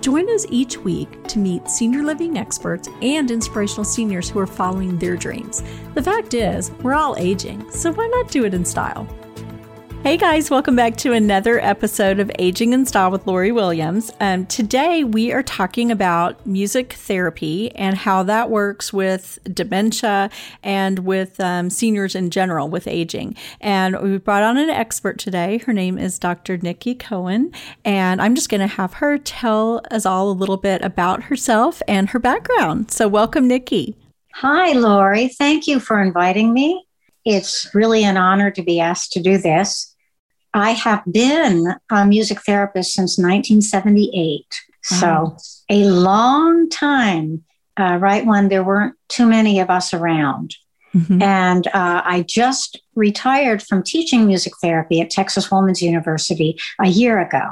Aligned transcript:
Join 0.00 0.30
us 0.30 0.46
each 0.48 0.78
week 0.78 1.24
to 1.24 1.40
meet 1.40 1.68
senior 1.68 2.04
living 2.04 2.38
experts 2.38 2.88
and 3.02 3.30
inspirational 3.30 3.84
seniors 3.84 4.30
who 4.30 4.38
are 4.38 4.46
following 4.46 4.96
their 4.96 5.16
dreams. 5.16 5.62
The 5.94 6.02
fact 6.02 6.34
is, 6.34 6.70
we're 6.82 6.94
all 6.94 7.16
aging, 7.18 7.68
so 7.72 7.92
why 7.92 8.06
not 8.06 8.30
do 8.30 8.44
it 8.44 8.54
in 8.54 8.64
style? 8.64 9.08
Hey 10.04 10.16
guys, 10.16 10.48
welcome 10.48 10.76
back 10.76 10.96
to 10.98 11.12
another 11.12 11.58
episode 11.58 12.20
of 12.20 12.30
Aging 12.38 12.72
in 12.72 12.86
Style 12.86 13.10
with 13.10 13.26
Lori 13.26 13.50
Williams. 13.50 14.12
Um, 14.20 14.46
today 14.46 15.02
we 15.02 15.32
are 15.32 15.42
talking 15.42 15.90
about 15.90 16.46
music 16.46 16.92
therapy 16.92 17.74
and 17.74 17.96
how 17.96 18.22
that 18.22 18.48
works 18.48 18.92
with 18.92 19.40
dementia 19.52 20.30
and 20.62 21.00
with 21.00 21.38
um, 21.40 21.68
seniors 21.68 22.14
in 22.14 22.30
general 22.30 22.68
with 22.68 22.86
aging. 22.86 23.36
And 23.60 24.00
we 24.00 24.16
brought 24.18 24.44
on 24.44 24.56
an 24.56 24.70
expert 24.70 25.18
today. 25.18 25.58
Her 25.58 25.72
name 25.72 25.98
is 25.98 26.18
Dr. 26.18 26.56
Nikki 26.56 26.94
Cohen, 26.94 27.52
and 27.84 28.22
I'm 28.22 28.36
just 28.36 28.48
going 28.48 28.62
to 28.62 28.66
have 28.68 28.94
her 28.94 29.18
tell 29.18 29.82
us 29.90 30.06
all 30.06 30.30
a 30.30 30.32
little 30.32 30.56
bit 30.56 30.80
about 30.82 31.24
herself 31.24 31.82
and 31.88 32.08
her 32.10 32.20
background. 32.20 32.92
So, 32.92 33.08
welcome, 33.08 33.48
Nikki. 33.48 33.96
Hi, 34.34 34.72
Lori. 34.72 35.28
Thank 35.28 35.66
you 35.66 35.80
for 35.80 36.00
inviting 36.00 36.54
me. 36.54 36.86
It's 37.26 37.68
really 37.74 38.04
an 38.04 38.16
honor 38.16 38.50
to 38.52 38.62
be 38.62 38.80
asked 38.80 39.12
to 39.12 39.20
do 39.20 39.36
this. 39.36 39.94
I 40.54 40.72
have 40.72 41.02
been 41.10 41.74
a 41.90 42.06
music 42.06 42.42
therapist 42.42 42.92
since 42.92 43.18
1978. 43.18 44.62
So, 44.82 45.36
a 45.68 45.84
long 45.84 46.70
time, 46.70 47.44
uh, 47.78 47.98
right 48.00 48.24
when 48.24 48.48
there 48.48 48.64
weren't 48.64 48.96
too 49.08 49.26
many 49.26 49.60
of 49.60 49.68
us 49.68 49.92
around. 49.92 50.56
Mm-hmm. 50.94 51.20
And 51.20 51.66
uh, 51.68 52.02
I 52.04 52.24
just 52.26 52.80
retired 52.94 53.62
from 53.62 53.82
teaching 53.82 54.26
music 54.26 54.54
therapy 54.62 55.00
at 55.00 55.10
Texas 55.10 55.50
Woman's 55.50 55.82
University 55.82 56.58
a 56.80 56.88
year 56.88 57.20
ago. 57.20 57.50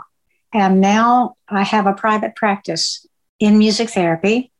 And 0.54 0.80
now 0.80 1.36
I 1.48 1.62
have 1.62 1.86
a 1.86 1.92
private 1.92 2.34
practice 2.34 3.06
in 3.38 3.58
music 3.58 3.90
therapy. 3.90 4.52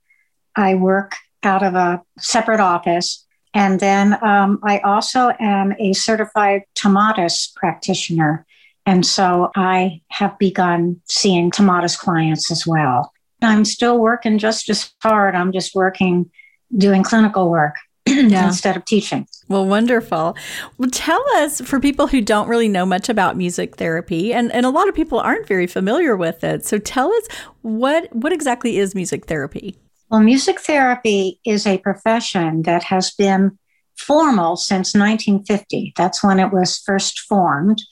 I 0.55 0.75
work 0.75 1.13
out 1.43 1.63
of 1.63 1.75
a 1.75 2.03
separate 2.19 2.61
office 2.61 3.26
and 3.57 3.81
then 3.81 4.23
um, 4.23 4.61
I 4.63 4.81
also 4.81 5.33
am 5.41 5.73
a 5.81 5.95
certified 5.95 6.65
tomatis 6.75 7.55
practitioner. 7.57 8.45
And 8.85 9.05
so 9.05 9.51
I 9.57 10.03
have 10.09 10.39
begun 10.39 11.01
seeing 11.07 11.51
tomatis 11.51 11.97
clients 11.97 12.51
as 12.51 12.67
well. 12.67 13.15
I'm 13.41 13.65
still 13.65 13.99
working 13.99 14.37
just 14.37 14.69
as 14.69 14.93
hard. 15.03 15.35
I'm 15.35 15.53
just 15.53 15.75
working 15.75 16.31
doing 16.77 17.03
clinical 17.03 17.49
work 17.49 17.77
yeah. 18.07 18.47
instead 18.47 18.77
of 18.77 18.85
teaching. 18.85 19.27
Well, 19.49 19.67
wonderful. 19.67 20.37
Well, 20.77 20.91
tell 20.91 21.25
us 21.37 21.63
for 21.63 21.81
people 21.81 22.09
who 22.09 22.21
don't 22.21 22.49
really 22.49 22.69
know 22.69 22.85
much 22.85 23.09
about 23.09 23.39
music 23.39 23.77
therapy, 23.77 24.35
and, 24.35 24.53
and 24.53 24.67
a 24.67 24.71
lot 24.71 24.87
of 24.87 24.95
people 24.95 25.19
aren't 25.19 25.49
very 25.49 25.67
familiar 25.67 26.15
with 26.15 26.45
it. 26.45 26.67
So 26.67 26.79
tell 26.79 27.11
us 27.11 27.27
what 27.63 28.15
what 28.15 28.33
exactly 28.35 28.77
is 28.77 28.95
music 28.95 29.27
therapy? 29.27 29.79
Well, 30.11 30.21
music 30.21 30.61
therapy 30.61 31.41
is 31.45 31.67
a 31.67 31.79
profession 31.79 32.63
that 32.63 32.85
has 32.85 33.11
been 33.11 33.59
formal 33.97 34.57
since 34.57 34.95
1950. 34.95 35.95
That's 35.97 36.23
when 36.23 36.39
it 36.39 36.53
was 36.53 36.79
first 36.79 37.21
formed. 37.21 37.83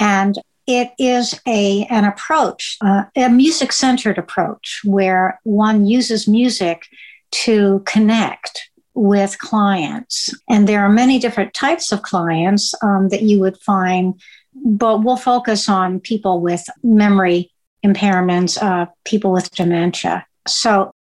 And 0.00 0.36
it 0.66 0.90
is 0.98 1.38
a, 1.46 1.84
an 1.90 2.04
approach, 2.04 2.76
uh, 2.80 3.04
a 3.16 3.28
music 3.28 3.72
centered 3.72 4.18
approach, 4.18 4.80
where 4.84 5.38
one 5.44 5.86
uses 5.86 6.26
music 6.26 6.86
to 7.32 7.82
connect 7.86 8.70
with 8.94 9.38
clients. 9.38 10.34
And 10.48 10.68
there 10.68 10.80
are 10.80 10.88
many 10.88 11.18
different 11.18 11.54
types 11.54 11.92
of 11.92 12.02
clients 12.02 12.74
um, 12.82 13.08
that 13.10 13.22
you 13.22 13.38
would 13.40 13.58
find, 13.58 14.20
but 14.54 15.02
we'll 15.02 15.16
focus 15.16 15.68
on 15.68 16.00
people 16.00 16.40
with 16.40 16.64
memory 16.82 17.52
impairments, 17.84 18.60
uh, 18.60 18.86
people 19.04 19.32
with 19.32 19.50
dementia. 19.52 20.26
So 20.46 20.92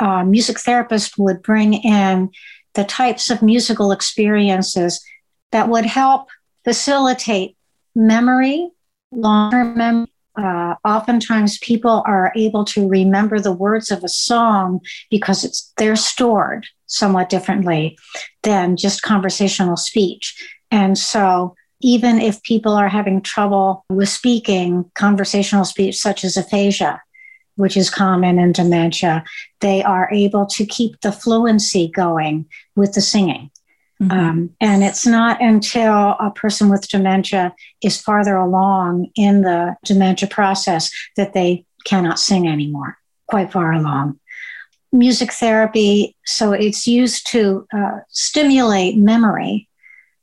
uh, 0.00 0.24
music 0.24 0.58
therapist 0.58 1.18
would 1.18 1.42
bring 1.42 1.74
in 1.74 2.30
the 2.74 2.84
types 2.84 3.30
of 3.30 3.42
musical 3.42 3.92
experiences 3.92 5.04
that 5.52 5.68
would 5.68 5.86
help 5.86 6.28
facilitate 6.64 7.56
memory, 7.94 8.70
long 9.12 9.50
term 9.50 9.78
memory. 9.78 10.10
Uh, 10.36 10.74
oftentimes, 10.84 11.58
people 11.58 12.02
are 12.06 12.32
able 12.34 12.64
to 12.64 12.88
remember 12.88 13.38
the 13.38 13.52
words 13.52 13.92
of 13.92 14.02
a 14.02 14.08
song 14.08 14.80
because 15.08 15.44
it's 15.44 15.72
they're 15.76 15.94
stored 15.94 16.66
somewhat 16.86 17.28
differently 17.28 17.96
than 18.42 18.76
just 18.76 19.02
conversational 19.02 19.76
speech. 19.76 20.34
And 20.72 20.98
so, 20.98 21.54
even 21.80 22.20
if 22.20 22.42
people 22.42 22.72
are 22.72 22.88
having 22.88 23.22
trouble 23.22 23.84
with 23.88 24.08
speaking 24.08 24.90
conversational 24.96 25.64
speech, 25.64 25.98
such 25.98 26.24
as 26.24 26.36
aphasia, 26.36 27.00
which 27.56 27.76
is 27.76 27.90
common 27.90 28.38
in 28.38 28.52
dementia, 28.52 29.24
they 29.60 29.82
are 29.82 30.08
able 30.12 30.46
to 30.46 30.66
keep 30.66 31.00
the 31.00 31.12
fluency 31.12 31.88
going 31.88 32.46
with 32.74 32.94
the 32.94 33.00
singing. 33.00 33.50
Mm-hmm. 34.02 34.18
Um, 34.18 34.50
and 34.60 34.82
it's 34.82 35.06
not 35.06 35.40
until 35.40 36.16
a 36.18 36.32
person 36.34 36.68
with 36.68 36.88
dementia 36.88 37.54
is 37.82 38.00
farther 38.00 38.36
along 38.36 39.10
in 39.14 39.42
the 39.42 39.76
dementia 39.84 40.28
process 40.28 40.90
that 41.16 41.32
they 41.32 41.64
cannot 41.84 42.18
sing 42.18 42.48
anymore, 42.48 42.98
quite 43.28 43.52
far 43.52 43.72
along. 43.72 44.18
Music 44.92 45.32
therapy, 45.32 46.16
so 46.24 46.52
it's 46.52 46.86
used 46.86 47.26
to 47.28 47.66
uh, 47.72 47.98
stimulate 48.08 48.96
memory 48.96 49.68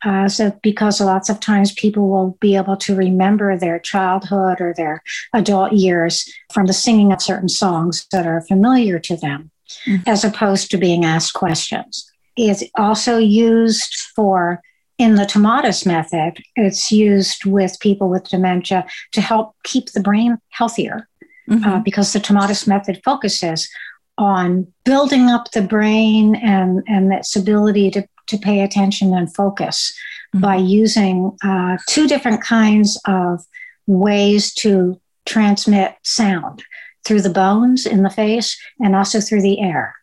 uh, 0.03 0.27
so, 0.27 0.51
because 0.63 0.99
lots 0.99 1.29
of 1.29 1.39
times 1.39 1.73
people 1.73 2.09
will 2.09 2.37
be 2.39 2.55
able 2.55 2.75
to 2.77 2.95
remember 2.95 3.55
their 3.57 3.79
childhood 3.79 4.59
or 4.59 4.73
their 4.75 5.01
adult 5.33 5.73
years 5.73 6.31
from 6.51 6.65
the 6.65 6.73
singing 6.73 7.11
of 7.11 7.21
certain 7.21 7.49
songs 7.49 8.07
that 8.11 8.25
are 8.25 8.41
familiar 8.41 8.97
to 8.99 9.15
them, 9.15 9.51
mm-hmm. 9.85 10.09
as 10.09 10.23
opposed 10.23 10.71
to 10.71 10.77
being 10.77 11.05
asked 11.05 11.33
questions. 11.33 12.11
It's 12.35 12.63
also 12.77 13.17
used 13.17 13.93
for, 14.15 14.61
in 14.97 15.15
the 15.15 15.25
Tomatis 15.25 15.85
method, 15.85 16.41
it's 16.55 16.91
used 16.91 17.45
with 17.45 17.79
people 17.79 18.09
with 18.09 18.29
dementia 18.29 18.87
to 19.11 19.21
help 19.21 19.55
keep 19.63 19.91
the 19.91 20.01
brain 20.01 20.37
healthier 20.49 21.07
mm-hmm. 21.47 21.63
uh, 21.63 21.79
because 21.79 22.13
the 22.13 22.19
Tomatis 22.19 22.67
method 22.67 23.01
focuses 23.03 23.69
on 24.17 24.71
building 24.83 25.29
up 25.29 25.51
the 25.51 25.61
brain 25.61 26.35
and, 26.35 26.83
and 26.87 27.11
its 27.13 27.35
ability 27.35 27.89
to 27.91 28.07
to 28.27 28.37
pay 28.37 28.61
attention 28.61 29.13
and 29.13 29.33
focus 29.33 29.93
mm-hmm. 30.33 30.41
by 30.41 30.55
using 30.55 31.37
uh, 31.43 31.77
two 31.87 32.07
different 32.07 32.41
kinds 32.41 32.99
of 33.05 33.45
ways 33.87 34.53
to 34.53 34.99
transmit 35.25 35.95
sound 36.03 36.63
through 37.05 37.21
the 37.21 37.29
bones 37.29 37.85
in 37.85 38.03
the 38.03 38.09
face 38.09 38.59
and 38.79 38.95
also 38.95 39.19
through 39.19 39.41
the 39.41 39.61
air. 39.61 39.95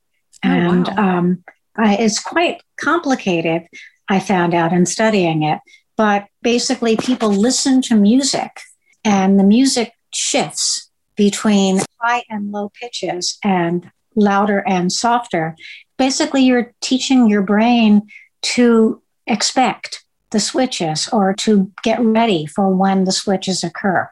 Oh, 0.44 0.48
and 0.48 0.88
wow. 0.88 1.18
um, 1.18 1.44
I, 1.76 1.96
it's 1.96 2.20
quite 2.20 2.62
complicated, 2.80 3.66
I 4.08 4.20
found 4.20 4.54
out 4.54 4.72
in 4.72 4.86
studying 4.86 5.42
it. 5.42 5.60
But 5.96 6.26
basically, 6.42 6.96
people 6.96 7.30
listen 7.30 7.82
to 7.82 7.96
music, 7.96 8.60
and 9.04 9.38
the 9.38 9.44
music 9.44 9.92
shifts 10.12 10.90
between 11.16 11.80
high 12.00 12.22
and 12.30 12.52
low 12.52 12.70
pitches 12.80 13.36
and 13.42 13.90
louder 14.18 14.64
and 14.66 14.92
softer 14.92 15.54
basically 15.98 16.42
you're 16.42 16.72
teaching 16.80 17.28
your 17.28 17.42
brain 17.42 18.08
to 18.40 19.02
expect 19.26 20.04
the 20.30 20.40
switches 20.40 21.08
or 21.12 21.34
to 21.34 21.70
get 21.82 22.00
ready 22.00 22.46
for 22.46 22.74
when 22.74 23.04
the 23.04 23.12
switches 23.12 23.62
occur. 23.62 24.08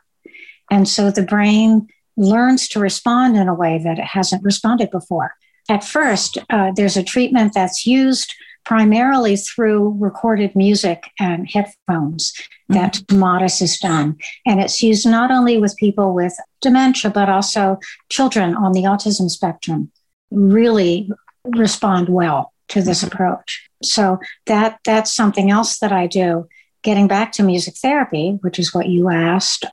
And 0.70 0.88
so 0.88 1.10
the 1.10 1.22
brain 1.22 1.88
learns 2.16 2.68
to 2.68 2.80
respond 2.80 3.36
in 3.36 3.48
a 3.48 3.54
way 3.54 3.78
that 3.82 3.98
it 3.98 4.04
hasn't 4.04 4.42
responded 4.42 4.90
before. 4.90 5.34
At 5.68 5.84
first, 5.84 6.38
uh, 6.50 6.72
there's 6.74 6.96
a 6.96 7.02
treatment 7.02 7.52
that's 7.54 7.86
used 7.86 8.34
primarily 8.64 9.36
through 9.36 9.96
recorded 10.00 10.56
music 10.56 11.10
and 11.20 11.48
headphones 11.48 12.32
that 12.68 12.94
mm-hmm. 12.94 13.16
Tomatis 13.16 13.62
is 13.62 13.78
done. 13.78 14.16
And 14.44 14.60
it's 14.60 14.82
used 14.82 15.06
not 15.06 15.30
only 15.30 15.58
with 15.58 15.76
people 15.76 16.14
with 16.14 16.36
dementia, 16.60 17.12
but 17.12 17.28
also 17.28 17.78
children 18.08 18.56
on 18.56 18.72
the 18.72 18.82
autism 18.82 19.30
spectrum. 19.30 19.92
Really 20.30 21.10
respond 21.44 22.08
well 22.08 22.52
to 22.68 22.82
this 22.82 23.02
mm-hmm. 23.02 23.14
approach. 23.14 23.68
So 23.82 24.18
that 24.46 24.78
that's 24.84 25.12
something 25.12 25.50
else 25.50 25.78
that 25.78 25.92
I 25.92 26.06
do. 26.06 26.48
Getting 26.82 27.08
back 27.08 27.32
to 27.32 27.42
music 27.42 27.74
therapy, 27.76 28.38
which 28.40 28.58
is 28.58 28.74
what 28.74 28.88
you 28.88 29.10
asked, 29.10 29.64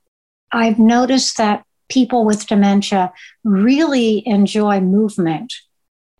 I've 0.52 0.78
noticed 0.78 1.36
that 1.36 1.64
people 1.88 2.24
with 2.24 2.46
dementia 2.46 3.12
really 3.44 4.26
enjoy 4.26 4.80
movement 4.80 5.52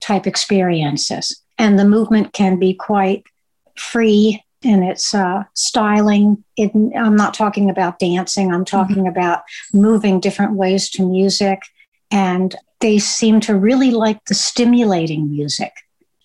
type 0.01 0.27
experiences. 0.27 1.41
And 1.59 1.79
the 1.79 1.85
movement 1.85 2.33
can 2.33 2.59
be 2.59 2.75
quite 2.75 3.25
free 3.77 4.45
in 4.63 4.83
its 4.83 5.15
uh, 5.15 5.45
styling. 5.55 6.43
It, 6.57 6.73
I'm 6.97 7.17
not 7.17 7.35
talking 7.35 7.71
about 7.71 7.99
dancing, 7.99 8.53
I'm 8.53 8.65
talking 8.65 8.97
mm-hmm. 8.97 9.07
about 9.07 9.43
moving 9.73 10.21
different 10.21 10.55
ways 10.55 10.91
to 10.91 11.07
music. 11.07 11.63
And 12.11 12.55
they 12.81 12.99
seem 12.99 13.41
to 13.41 13.57
really 13.57 13.91
like 13.91 14.25
the 14.27 14.35
stimulating 14.35 15.31
music, 15.31 15.73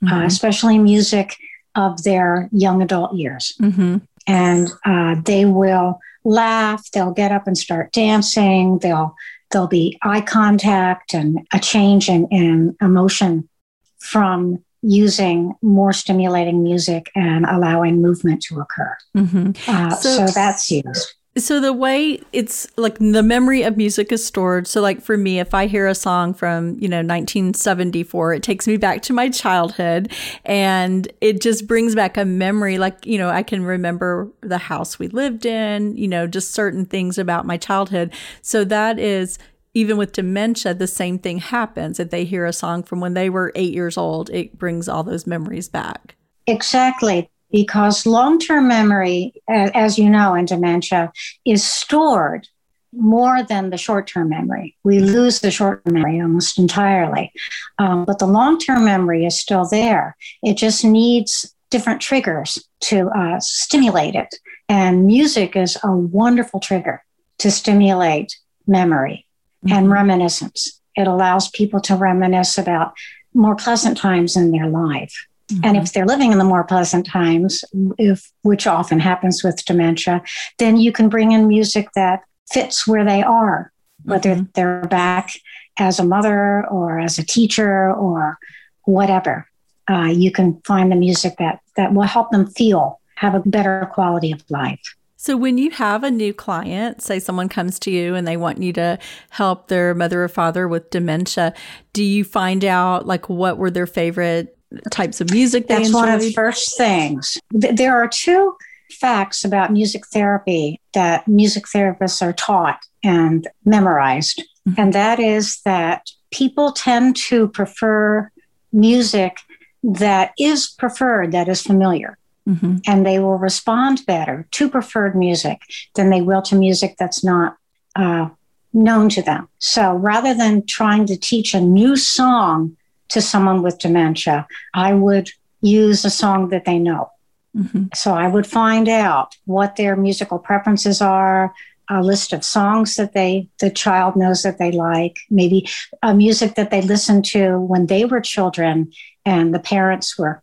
uh, 0.04 0.06
mm-hmm. 0.06 0.14
uh, 0.14 0.26
especially 0.26 0.78
music 0.78 1.36
of 1.76 2.04
their 2.04 2.50
young 2.52 2.82
adult 2.82 3.14
years. 3.14 3.56
Mm-hmm. 3.62 3.98
And 4.28 4.70
uh, 4.86 5.22
they 5.24 5.46
will 5.46 6.00
laugh, 6.24 6.92
they'll 6.92 7.14
get 7.14 7.32
up 7.32 7.48
and 7.48 7.58
start 7.58 7.92
dancing, 7.92 8.80
they'll 8.80 9.16
there'll 9.52 9.68
be 9.68 9.98
eye 10.04 10.22
contact 10.22 11.14
and 11.14 11.40
a 11.54 11.60
change 11.60 12.08
in, 12.08 12.28
in 12.28 12.76
emotion 12.82 13.50
from 13.98 14.64
using 14.82 15.54
more 15.62 15.92
stimulating 15.92 16.64
music 16.64 17.12
and 17.16 17.46
allowing 17.46 18.02
movement 18.02 18.42
to 18.44 18.60
occur. 18.60 18.96
Mm-hmm. 19.18 19.52
Uh, 19.68 19.96
so, 19.96 20.28
so 20.28 20.34
that's 20.34 20.70
used. 20.72 21.14
So 21.38 21.60
the 21.60 21.74
way 21.74 22.22
it's 22.34 22.68
like 22.76 22.98
the 22.98 23.24
memory 23.24 23.62
of 23.62 23.78
music 23.78 24.12
is 24.12 24.26
stored. 24.26 24.68
So 24.68 24.82
like 24.82 25.02
for 25.02 25.16
me, 25.16 25.40
if 25.40 25.54
I 25.54 25.68
hear 25.68 25.88
a 25.88 25.96
song 25.96 26.34
from, 26.34 26.78
you 26.80 26.90
know, 26.90 26.98
1974, 26.98 28.34
it 28.34 28.44
takes 28.44 28.68
me 28.68 28.78
back 28.78 29.04
to 29.04 29.14
my 29.14 29.30
childhood 29.30 30.12
and 30.44 31.12
it 31.22 31.40
just 31.40 31.68
brings 31.68 31.94
back 31.96 32.18
a 32.18 32.26
memory. 32.26 32.78
Like, 32.78 33.06
you 33.06 33.18
know, 33.18 33.30
I 33.30 33.44
can 33.44 33.64
remember 33.64 34.30
the 34.42 34.58
house 34.58 34.98
we 34.98 35.08
lived 35.08 35.46
in, 35.46 35.96
you 35.96 36.08
know, 36.08 36.26
just 36.28 36.52
certain 36.52 36.86
things 36.86 37.18
about 37.18 37.46
my 37.46 37.58
childhood. 37.58 38.12
So 38.42 38.64
that 38.66 38.98
is 39.00 39.38
even 39.76 39.98
with 39.98 40.14
dementia, 40.14 40.74
the 40.74 40.88
same 40.88 41.20
thing 41.20 41.38
happens. 41.38 42.00
If 42.00 42.10
they 42.10 42.26
hear 42.26 42.46
a 42.46 42.54
song 42.54 42.84
from 42.84 43.00
when 43.00 43.14
they 43.14 43.30
were 43.30 43.52
eight 43.56 43.74
years 43.74 43.98
old, 43.98 44.30
it 44.32 44.58
brings 44.58 44.90
all 44.90 45.04
those 45.04 45.28
memories 45.28 45.70
back. 45.70 46.16
Exactly. 46.48 47.30
Because 47.52 48.06
long 48.06 48.40
term 48.40 48.68
memory, 48.68 49.34
as 49.48 49.98
you 49.98 50.10
know, 50.10 50.36
in 50.36 50.46
dementia, 50.46 51.12
is 51.46 51.64
stored 51.64 52.48
more 52.94 53.44
than 53.44 53.70
the 53.70 53.78
short 53.78 54.08
term 54.08 54.30
memory. 54.30 54.76
We 54.84 55.00
lose 55.00 55.40
the 55.40 55.52
short 55.52 55.84
term 55.86 55.96
memory 55.96 56.22
almost 56.22 56.60
entirely. 56.60 57.32
Um, 57.78 58.06
but 58.06 58.20
the 58.20 58.28
long 58.28 58.60
term 58.60 58.86
memory 58.86 59.26
is 59.26 59.40
still 59.40 59.68
there. 59.68 60.16
It 60.44 60.58
just 60.58 60.84
needs 60.84 61.54
different 61.70 62.02
triggers 62.02 62.64
to 62.82 63.10
uh, 63.10 63.40
stimulate 63.40 64.16
it. 64.16 64.34
And 64.68 65.06
music 65.06 65.56
is 65.56 65.78
a 65.84 65.92
wonderful 65.92 66.60
trigger 66.60 67.04
to 67.40 67.52
stimulate 67.52 68.36
memory 68.68 69.26
mm-hmm. 69.66 69.76
and 69.76 69.92
reminiscence. 69.92 70.80
It 70.96 71.08
allows 71.08 71.50
people 71.50 71.80
to 71.82 71.96
reminisce 71.96 72.58
about 72.58 72.94
more 73.34 73.56
pleasant 73.56 73.98
times 73.98 74.36
in 74.36 74.52
their 74.52 74.68
life. 74.68 75.28
Mm-hmm. 75.52 75.66
And 75.66 75.78
if 75.78 75.94
they're 75.94 76.06
living 76.06 76.32
in 76.32 76.38
the 76.38 76.44
more 76.44 76.64
pleasant 76.64 77.06
times, 77.06 77.64
if 77.98 78.32
which 78.44 78.68
often 78.68 79.00
happens 79.00 79.44
with 79.44 79.64
dementia, 79.66 80.22
then 80.60 80.78
you 80.78 80.92
can 80.92 81.10
bring 81.10 81.32
in 81.32 81.48
music 81.48 81.90
that 81.96 82.22
fits 82.52 82.88
where 82.88 83.06
they 83.06 83.24
are, 83.24 83.72
whether 84.04 84.36
mm-hmm. 84.36 84.52
they're 84.54 84.86
back 84.88 85.32
as 85.78 86.00
a 86.00 86.04
mother 86.04 86.68
or 86.68 87.00
as 87.00 87.18
a 87.18 87.26
teacher 87.26 87.92
or 87.94 88.38
whatever. 88.84 89.48
Uh, 89.90 90.06
you 90.06 90.32
can 90.32 90.62
find 90.66 90.92
the 90.92 90.96
music 90.96 91.36
that 91.40 91.62
that 91.76 91.94
will 91.94 92.04
help 92.04 92.30
them 92.32 92.46
feel 92.46 93.00
have 93.16 93.34
a 93.34 93.40
better 93.40 93.90
quality 93.92 94.32
of 94.32 94.44
life. 94.50 94.96
So, 95.18 95.36
when 95.36 95.58
you 95.58 95.72
have 95.72 96.04
a 96.04 96.12
new 96.12 96.34
client, 96.34 97.02
say 97.02 97.20
someone 97.20 97.50
comes 97.50 97.80
to 97.80 97.92
you 97.92 98.16
and 98.16 98.28
they 98.28 98.38
want 98.38 98.62
you 98.62 98.72
to 98.74 99.00
help 99.32 99.68
their 99.68 99.94
mother 99.94 100.24
or 100.24 100.30
father 100.30 100.68
with 100.68 100.92
dementia, 100.92 101.54
do 101.92 102.04
you 102.04 102.24
find 102.24 102.64
out 102.64 103.06
like 103.06 103.28
what 103.28 103.58
were 103.58 103.72
their 103.72 103.88
favorite 103.88 104.59
types 104.92 105.22
of 105.22 105.32
music 105.32 105.68
That's 105.68 105.88
enjoyed? 105.88 106.00
one 106.00 106.10
of 106.10 106.22
the 106.22 106.34
first 106.34 106.78
things. 106.78 107.38
There 107.52 107.96
are 107.96 108.08
two 108.08 108.56
facts 108.92 109.46
about 109.46 109.72
music 109.72 110.08
therapy 110.08 110.82
that 110.94 111.28
music 111.28 111.66
therapists 111.66 112.22
are 112.22 112.34
taught 112.34 112.80
and 113.04 113.48
memorized, 113.66 114.44
mm-hmm. 114.68 114.80
and 114.80 114.94
that 114.94 115.20
is 115.20 115.62
that 115.66 116.10
people 116.32 116.72
tend 116.72 117.16
to 117.16 117.48
prefer 117.48 118.32
music 118.72 119.38
that 119.84 120.34
is 120.38 120.70
preferred, 120.70 121.32
that 121.32 121.48
is 121.48 121.62
familiar. 121.62 122.18
Mm-hmm. 122.48 122.78
And 122.88 123.06
they 123.06 123.20
will 123.20 123.38
respond 123.38 124.06
better 124.08 124.48
to 124.52 124.70
preferred 124.70 125.16
music 125.16 125.62
than 125.96 126.10
they 126.10 126.22
will 126.22 126.42
to 126.44 126.56
music 126.56 126.96
that's 126.98 127.24
not 127.24 127.58
uh, 127.96 128.30
known 128.74 129.10
to 129.10 129.22
them. 129.22 129.48
So 129.60 129.94
rather 129.94 130.34
than 130.34 130.66
trying 130.66 131.06
to 131.08 131.18
teach 131.18 131.54
a 131.54 131.62
new 131.62 131.96
song 131.96 132.76
to 133.10 133.22
someone 133.22 133.62
with 133.62 133.80
dementia, 133.80 134.48
I 134.74 134.94
would 134.94 135.30
use 135.62 136.06
a 136.06 136.10
song 136.10 136.50
that 136.50 136.66
they 136.66 136.80
know. 136.80 137.12
Mm-hmm. 137.56 137.86
So 137.96 138.14
I 138.14 138.28
would 138.28 138.48
find 138.48 138.88
out 138.88 139.36
what 139.46 139.76
their 139.76 139.96
musical 139.96 140.40
preferences 140.40 141.02
are, 141.02 141.54
a 141.90 142.04
list 142.04 142.34
of 142.34 142.46
songs 142.46 142.96
that 142.96 143.14
they 143.14 143.50
the 143.60 143.72
child 143.72 144.16
knows 144.16 144.44
that 144.44 144.60
they 144.60 144.72
like, 144.72 145.18
maybe 145.30 145.68
a 146.04 146.14
music 146.14 146.56
that 146.56 146.70
they 146.70 146.82
listened 146.82 147.26
to 147.26 147.60
when 147.60 147.88
they 147.88 148.06
were 148.06 148.22
children 148.22 148.92
and 149.26 149.54
the 149.54 149.60
parents 149.60 150.18
were 150.18 150.42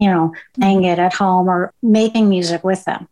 you 0.00 0.10
know, 0.10 0.32
playing 0.54 0.84
it 0.84 0.98
at 0.98 1.14
home 1.14 1.48
or 1.48 1.72
making 1.82 2.28
music 2.28 2.64
with 2.64 2.84
them. 2.84 3.08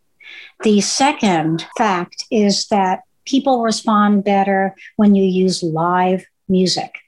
The 0.63 0.81
second 0.81 1.67
fact 1.77 2.25
is 2.31 2.69
that 2.69 3.01
people 3.25 3.63
respond 3.63 4.25
better 4.25 4.75
when 4.97 5.15
you 5.15 5.25
use 5.25 5.63
live 5.63 6.25
music 6.49 6.99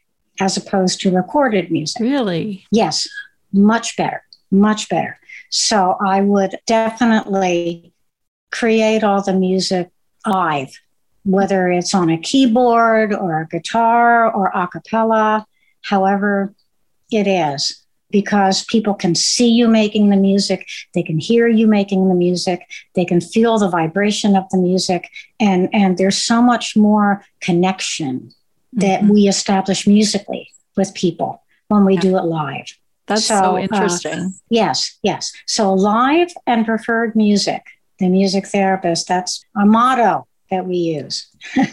as 0.41 0.57
opposed 0.57 1.01
to 1.01 1.15
recorded 1.15 1.71
music. 1.71 2.01
Really? 2.01 2.67
Yes, 2.71 3.09
much 3.53 3.97
better, 3.97 4.23
much 4.51 4.89
better. 4.89 5.19
So 5.51 5.97
I 6.05 6.21
would 6.21 6.57
definitely 6.67 7.93
create 8.51 9.05
all 9.05 9.23
the 9.23 9.33
music 9.33 9.91
live, 10.27 10.73
whether 11.25 11.71
it's 11.71 11.95
on 11.95 12.11
a 12.11 12.19
keyboard 12.19 13.13
or 13.13 13.43
a 13.43 13.49
guitar 13.49 14.33
or 14.33 14.51
a 14.55 14.67
cappella, 14.69 15.47
however 15.83 16.55
it 17.11 17.27
is 17.27 17.85
because 18.11 18.65
people 18.67 18.95
can 18.95 19.13
see 19.13 19.49
you 19.49 19.67
making 19.67 20.09
the 20.09 20.17
music, 20.17 20.69
they 20.93 21.03
can 21.03 21.19
hear 21.19 21.49
you 21.49 21.67
making 21.67 22.09
the 22.09 22.15
music, 22.15 22.61
they 22.95 23.05
can 23.05 23.21
feel 23.21 23.59
the 23.59 23.69
vibration 23.69 24.37
of 24.37 24.49
the 24.51 24.57
music, 24.57 25.11
and, 25.41 25.69
and 25.73 25.99
there's 25.99 26.17
so 26.17 26.41
much 26.41 26.77
more 26.77 27.25
connection 27.41 28.31
that 28.75 29.01
mm-hmm. 29.01 29.13
we 29.13 29.29
establish 29.29 29.87
musically 29.87 30.51
with 30.77 30.93
people 30.95 31.43
when 31.69 31.85
we 31.85 31.95
yeah. 31.95 32.01
do 32.01 32.19
it 32.19 32.25
live. 32.25 32.67
That's 33.07 33.25
so, 33.25 33.41
so 33.41 33.57
uh, 33.57 33.59
interesting. 33.59 34.13
Uh, 34.13 34.29
yes, 34.51 34.99
yes. 35.03 35.33
So 35.47 35.73
live 35.73 36.33
and 36.47 36.65
preferred 36.65 37.15
music, 37.15 37.63
the 37.99 38.09
music 38.09 38.47
therapist, 38.47 39.09
that's 39.09 39.45
a 39.57 39.67
motto 39.67 40.27
that 40.51 40.67
we 40.67 40.77
use. 40.77 41.27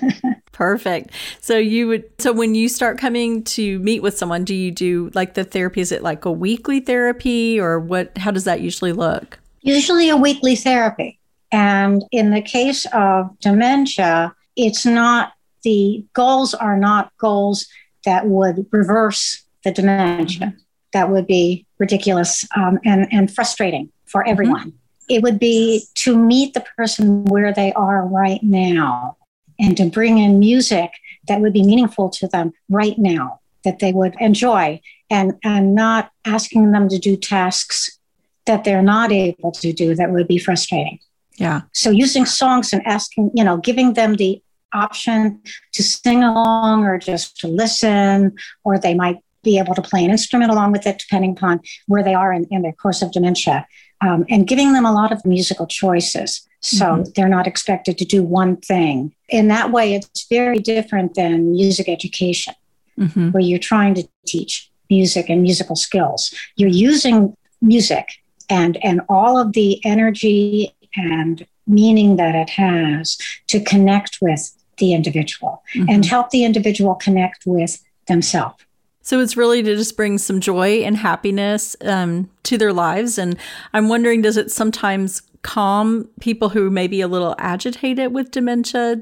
Perfect. 0.52 1.12
So 1.40 1.58
you 1.58 1.88
would 1.88 2.04
so 2.20 2.34
when 2.34 2.56
you 2.56 2.70
start 2.70 2.98
coming 2.98 3.44
to 3.46 3.80
meet 3.80 4.02
with 4.02 4.18
someone, 4.18 4.44
do 4.44 4.54
you 4.54 4.72
do 4.72 5.10
like 5.14 5.34
the 5.34 5.44
therapy? 5.44 5.82
Is 5.82 5.92
it 5.92 6.04
like 6.04 6.26
a 6.26 6.32
weekly 6.32 6.80
therapy 6.80 7.60
or 7.60 7.80
what 7.80 8.18
how 8.18 8.32
does 8.32 8.44
that 8.44 8.62
usually 8.62 8.92
look? 8.92 9.40
Usually 9.62 10.10
a 10.10 10.18
weekly 10.18 10.56
therapy. 10.56 11.20
And 11.52 12.04
in 12.12 12.32
the 12.32 12.42
case 12.42 12.86
of 12.94 13.38
dementia, 13.40 14.34
it's 14.56 14.86
not 14.86 15.34
the 15.64 16.06
goals 16.14 16.54
are 16.54 16.78
not 16.78 17.12
goals 17.18 17.68
that 18.06 18.26
would 18.26 18.66
reverse 18.72 19.44
the 19.64 19.72
dementia. 19.72 20.56
That 20.94 21.10
would 21.10 21.28
be 21.28 21.66
ridiculous 21.80 22.46
um, 22.56 22.80
and, 22.84 23.08
and 23.12 23.34
frustrating 23.34 23.92
for 24.06 24.22
mm-hmm. 24.22 24.32
everyone. 24.32 24.68
Mm-hmm. 24.70 24.78
It 25.10 25.24
would 25.24 25.40
be 25.40 25.86
to 25.96 26.18
meet 26.18 26.54
the 26.54 26.66
person 26.78 27.26
where 27.26 27.54
they 27.54 27.74
are 27.74 28.06
right 28.06 28.42
now 28.42 29.18
and 29.60 29.76
to 29.78 29.90
bring 29.90 30.18
in 30.18 30.40
music 30.40 30.92
that 31.28 31.42
would 31.42 31.54
be 31.54 31.64
meaningful 31.64 32.10
to 32.10 32.28
them 32.28 32.54
right 32.70 32.98
now, 32.98 33.40
that 33.64 33.80
they 33.80 33.92
would 33.92 34.16
enjoy, 34.20 34.82
and, 35.10 35.34
and 35.44 35.76
not 35.76 36.12
asking 36.26 36.72
them 36.72 36.90
to 36.90 36.98
do 36.98 37.16
tasks 37.16 38.00
that 38.46 38.64
they're 38.64 38.82
not 38.82 39.12
able 39.12 39.52
to 39.52 39.72
do 39.72 39.94
that 39.96 40.12
would 40.12 40.28
be 40.28 40.38
frustrating. 40.38 41.00
Yeah. 41.38 41.62
So 41.74 41.90
using 41.90 42.26
songs 42.26 42.74
and 42.74 42.86
asking, 42.88 43.32
you 43.34 43.44
know, 43.44 43.58
giving 43.58 43.94
them 43.94 44.16
the 44.16 44.42
option 44.74 45.42
to 45.74 45.84
sing 45.84 46.24
along 46.24 46.86
or 46.86 46.98
just 46.98 47.38
to 47.40 47.48
listen, 47.48 48.36
or 48.64 48.78
they 48.78 48.94
might 48.94 49.18
be 49.44 49.58
able 49.58 49.76
to 49.76 49.82
play 49.82 50.06
an 50.06 50.12
instrument 50.12 50.52
along 50.52 50.72
with 50.72 50.86
it, 50.86 51.00
depending 51.00 51.32
upon 51.32 51.60
where 51.88 52.04
they 52.04 52.14
are 52.14 52.32
in, 52.32 52.46
in 52.52 52.62
their 52.62 52.74
course 52.74 53.02
of 53.02 53.12
dementia, 53.12 53.68
um, 54.02 54.26
and 54.30 54.48
giving 54.48 54.74
them 54.74 54.86
a 54.86 54.94
lot 54.94 55.12
of 55.12 55.26
musical 55.26 55.68
choices. 55.68 56.48
So 56.62 56.86
mm-hmm. 56.86 57.04
they're 57.16 57.28
not 57.28 57.48
expected 57.48 57.98
to 57.98 58.06
do 58.06 58.22
one 58.22 58.58
thing. 58.58 59.16
In 59.30 59.48
that 59.48 59.72
way, 59.72 59.96
it's 59.96 60.28
very 60.30 60.60
different 60.60 61.16
than 61.16 61.54
music 61.54 61.90
education, 61.90 62.54
mm-hmm. 63.00 63.32
where 63.32 63.42
you're 63.42 63.60
trying 63.60 63.96
to 63.96 64.08
teach 64.28 64.70
music 64.90 65.30
and 65.30 65.42
musical 65.42 65.76
skills. 65.76 66.34
You're 66.56 66.70
using 66.70 67.36
music 67.62 68.08
and, 68.50 68.78
and 68.84 69.02
all 69.10 69.40
of 69.40 69.54
the 69.54 69.84
energy 69.86 70.76
and 70.96 71.46
meaning 71.66 72.18
that 72.18 72.36
it 72.36 72.50
has 72.50 73.18
to 73.48 73.60
connect 73.62 74.20
with 74.22 74.52
the 74.82 74.94
individual 74.94 75.64
mm-hmm. 75.74 75.90
and 75.90 76.06
help 76.06 76.32
the 76.32 76.44
individual 76.44 76.96
connect 76.96 77.46
with 77.46 77.82
themselves. 78.08 78.58
So 79.02 79.20
it's 79.20 79.38
really 79.38 79.64
to 79.64 79.76
just 79.76 79.96
bring 79.96 80.18
some 80.18 80.42
joy 80.42 80.84
and 80.84 80.98
happiness 80.98 81.76
um, 81.82 82.30
to 82.44 82.58
their 82.58 82.74
lives. 82.74 83.18
And 83.18 83.38
I'm 83.74 83.88
wondering, 83.88 84.22
does 84.22 84.38
it 84.38 84.52
sometimes 84.52 85.22
calm 85.42 86.08
people 86.20 86.50
who 86.50 86.70
may 86.70 86.88
be 86.88 87.02
a 87.02 87.08
little 87.08 87.36
agitated 87.38 88.14
with 88.14 88.32
dementia? 88.32 89.02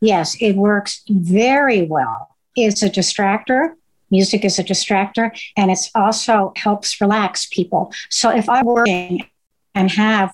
Yes, 0.00 0.36
it 0.40 0.56
works 0.56 1.02
very 1.08 1.82
well. 1.82 2.36
It's 2.56 2.82
a 2.82 2.90
distractor. 2.90 3.74
Music 4.10 4.44
is 4.44 4.58
a 4.58 4.64
distractor, 4.64 5.30
and 5.56 5.70
it's 5.70 5.90
also 5.94 6.52
helps 6.56 7.00
relax 7.00 7.46
people. 7.46 7.92
So 8.10 8.30
if 8.30 8.48
I'm 8.48 8.64
working 8.66 9.26
and 9.74 9.90
have 9.90 10.32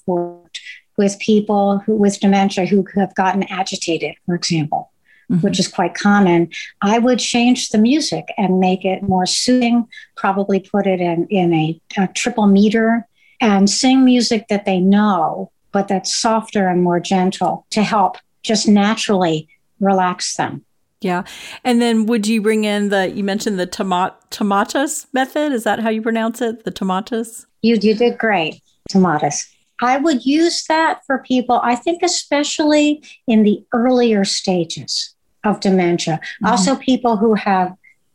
with 0.96 1.18
people 1.18 1.78
who 1.78 1.96
with 1.96 2.20
dementia 2.20 2.66
who 2.66 2.84
have 2.94 3.14
gotten 3.14 3.44
agitated, 3.44 4.14
for 4.26 4.34
example, 4.34 4.90
mm-hmm. 5.30 5.40
which 5.40 5.58
is 5.58 5.68
quite 5.68 5.94
common, 5.94 6.50
I 6.80 6.98
would 6.98 7.18
change 7.18 7.70
the 7.70 7.78
music 7.78 8.28
and 8.36 8.60
make 8.60 8.84
it 8.84 9.02
more 9.02 9.26
soothing, 9.26 9.86
probably 10.16 10.60
put 10.60 10.86
it 10.86 11.00
in, 11.00 11.26
in 11.28 11.52
a, 11.54 11.80
a 11.96 12.08
triple 12.08 12.46
meter 12.46 13.06
and 13.40 13.68
sing 13.68 14.04
music 14.04 14.46
that 14.48 14.64
they 14.64 14.78
know, 14.78 15.50
but 15.72 15.88
that's 15.88 16.14
softer 16.14 16.68
and 16.68 16.82
more 16.82 17.00
gentle 17.00 17.66
to 17.70 17.82
help 17.82 18.18
just 18.42 18.68
naturally 18.68 19.48
relax 19.80 20.36
them. 20.36 20.64
Yeah. 21.00 21.24
And 21.64 21.82
then 21.82 22.06
would 22.06 22.28
you 22.28 22.40
bring 22.40 22.62
in 22.62 22.90
the, 22.90 23.10
you 23.10 23.24
mentioned 23.24 23.58
the 23.58 23.66
tomat, 23.66 24.14
tomatis 24.30 25.06
method. 25.12 25.50
Is 25.52 25.64
that 25.64 25.80
how 25.80 25.90
you 25.90 26.00
pronounce 26.00 26.40
it? 26.40 26.64
The 26.64 26.70
tomatis? 26.70 27.46
You, 27.62 27.76
you 27.80 27.94
did 27.94 28.18
great. 28.18 28.60
Tomatis. 28.90 29.51
I 29.82 29.98
would 29.98 30.24
use 30.24 30.64
that 30.66 31.04
for 31.06 31.18
people, 31.18 31.60
I 31.62 31.74
think, 31.74 32.02
especially 32.02 33.02
in 33.26 33.42
the 33.42 33.64
earlier 33.74 34.24
stages 34.24 35.14
of 35.44 35.60
dementia. 35.60 36.20
Mm-hmm. 36.22 36.46
Also, 36.46 36.76
people 36.76 37.16
who 37.16 37.34
have 37.34 37.74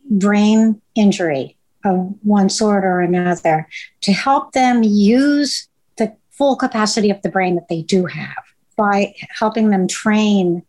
brain 0.10 0.82
injury 0.96 1.58
of 1.84 2.16
one 2.24 2.50
sort 2.50 2.86
or 2.86 3.02
another 3.02 3.68
to 4.02 4.14
help 4.14 4.54
them 4.54 4.82
use 4.82 5.68
the 5.98 6.16
full 6.32 6.56
capacity 6.56 7.10
of 7.10 7.22
the 7.22 7.30
brain 7.30 7.56
that 7.56 7.68
they 7.68 7.82
do 7.82 8.06
have 8.06 8.44
by 8.78 9.14
helping 9.38 9.70
them 9.70 9.88
train 9.88 10.64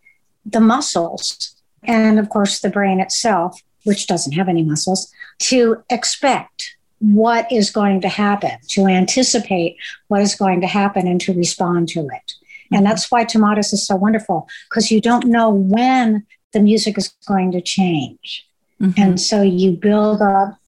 the 0.44 0.60
muscles 0.60 1.54
and, 1.84 2.18
of 2.18 2.28
course, 2.28 2.58
the 2.58 2.70
brain 2.70 2.98
itself, 3.00 3.62
which 3.84 4.06
doesn't 4.08 4.32
have 4.32 4.48
any 4.48 4.62
muscles, 4.62 5.12
to 5.38 5.82
expect 5.88 6.76
what 7.00 7.50
is 7.52 7.70
going 7.70 8.00
to 8.00 8.08
happen, 8.08 8.58
to 8.68 8.86
anticipate 8.86 9.76
what 10.08 10.20
is 10.20 10.34
going 10.34 10.60
to 10.60 10.66
happen, 10.66 11.06
and 11.06 11.20
to 11.22 11.32
respond 11.32 11.88
to 11.90 12.00
it. 12.00 12.06
Mm-hmm. 12.08 12.76
And 12.76 12.86
that's 12.86 13.10
why 13.10 13.24
Tomatis 13.24 13.72
is 13.72 13.86
so 13.86 13.96
wonderful 13.96 14.48
because 14.68 14.90
you 14.90 15.00
don't 15.00 15.26
know 15.26 15.50
when 15.50 16.26
the 16.52 16.60
music 16.60 16.98
is 16.98 17.14
going 17.26 17.52
to 17.52 17.60
change. 17.60 18.46
Mm-hmm. 18.80 19.00
And 19.00 19.20
so 19.20 19.42
you 19.42 19.72
build 19.72 20.22
up, 20.22 20.58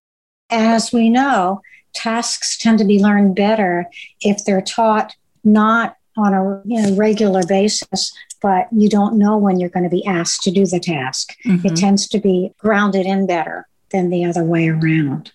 as 0.51 0.93
we 0.93 1.11
know, 1.11 1.63
tasks 1.93 2.59
tend 2.59 2.79
to 2.79 2.85
be 2.85 3.03
learned 3.03 3.37
better 3.37 3.87
if 4.21 4.45
they're 4.45 4.63
taught 4.63 5.15
not 5.45 5.97
on 6.17 6.35
a 6.35 6.63
you 6.65 6.83
know, 6.83 6.95
regular 6.97 7.43
basis, 7.47 8.13
but 8.43 8.67
you 8.73 8.89
don't 8.89 9.19
know 9.19 9.37
when 9.37 9.61
you're 9.61 9.71
going 9.71 9.85
to 9.85 9.91
be 9.91 10.05
asked 10.05 10.43
to 10.43 10.51
do 10.51 10.67
the 10.67 10.81
task. 10.81 11.37
Mm-hmm. 11.47 11.67
It 11.67 11.77
tends 11.77 12.09
to 12.09 12.19
be 12.19 12.53
grounded 12.59 13.07
in 13.07 13.27
better 13.27 13.69
than 13.91 14.11
the 14.11 14.25
other 14.25 14.45
way 14.45 14.69
around. 14.69 15.33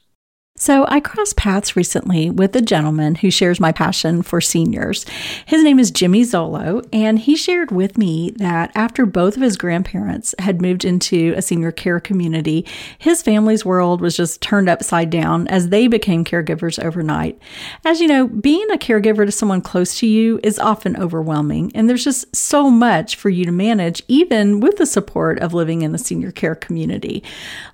So, 0.57 0.85
I 0.87 1.01
crossed 1.01 1.35
paths 1.35 1.75
recently 1.75 2.29
with 2.29 2.55
a 2.55 2.61
gentleman 2.61 3.15
who 3.15 3.29
shares 3.29 3.59
my 3.59 3.73
passion 3.73 4.21
for 4.21 4.39
seniors. 4.39 5.05
His 5.45 5.61
name 5.61 5.79
is 5.79 5.91
Jimmy 5.91 6.21
Zollo, 6.21 6.81
and 6.93 7.19
he 7.19 7.35
shared 7.35 7.71
with 7.71 7.97
me 7.97 8.31
that 8.37 8.71
after 8.73 9.05
both 9.05 9.35
of 9.35 9.43
his 9.43 9.57
grandparents 9.57 10.33
had 10.39 10.61
moved 10.61 10.85
into 10.85 11.33
a 11.35 11.41
senior 11.41 11.73
care 11.73 11.99
community, 11.99 12.65
his 12.97 13.21
family's 13.21 13.65
world 13.65 13.99
was 13.99 14.15
just 14.15 14.39
turned 14.39 14.69
upside 14.69 15.09
down 15.09 15.45
as 15.49 15.67
they 15.67 15.87
became 15.87 16.23
caregivers 16.23 16.81
overnight. 16.81 17.37
As 17.83 17.99
you 17.99 18.07
know, 18.07 18.25
being 18.25 18.71
a 18.71 18.77
caregiver 18.77 19.25
to 19.25 19.33
someone 19.33 19.59
close 19.59 19.99
to 19.99 20.07
you 20.07 20.39
is 20.41 20.57
often 20.57 20.95
overwhelming, 20.95 21.69
and 21.75 21.89
there's 21.89 22.05
just 22.05 22.33
so 22.33 22.69
much 22.69 23.17
for 23.17 23.29
you 23.29 23.43
to 23.43 23.51
manage, 23.51 24.01
even 24.07 24.61
with 24.61 24.77
the 24.77 24.85
support 24.85 25.37
of 25.39 25.53
living 25.53 25.81
in 25.81 25.93
a 25.93 25.97
senior 25.97 26.31
care 26.31 26.55
community, 26.55 27.21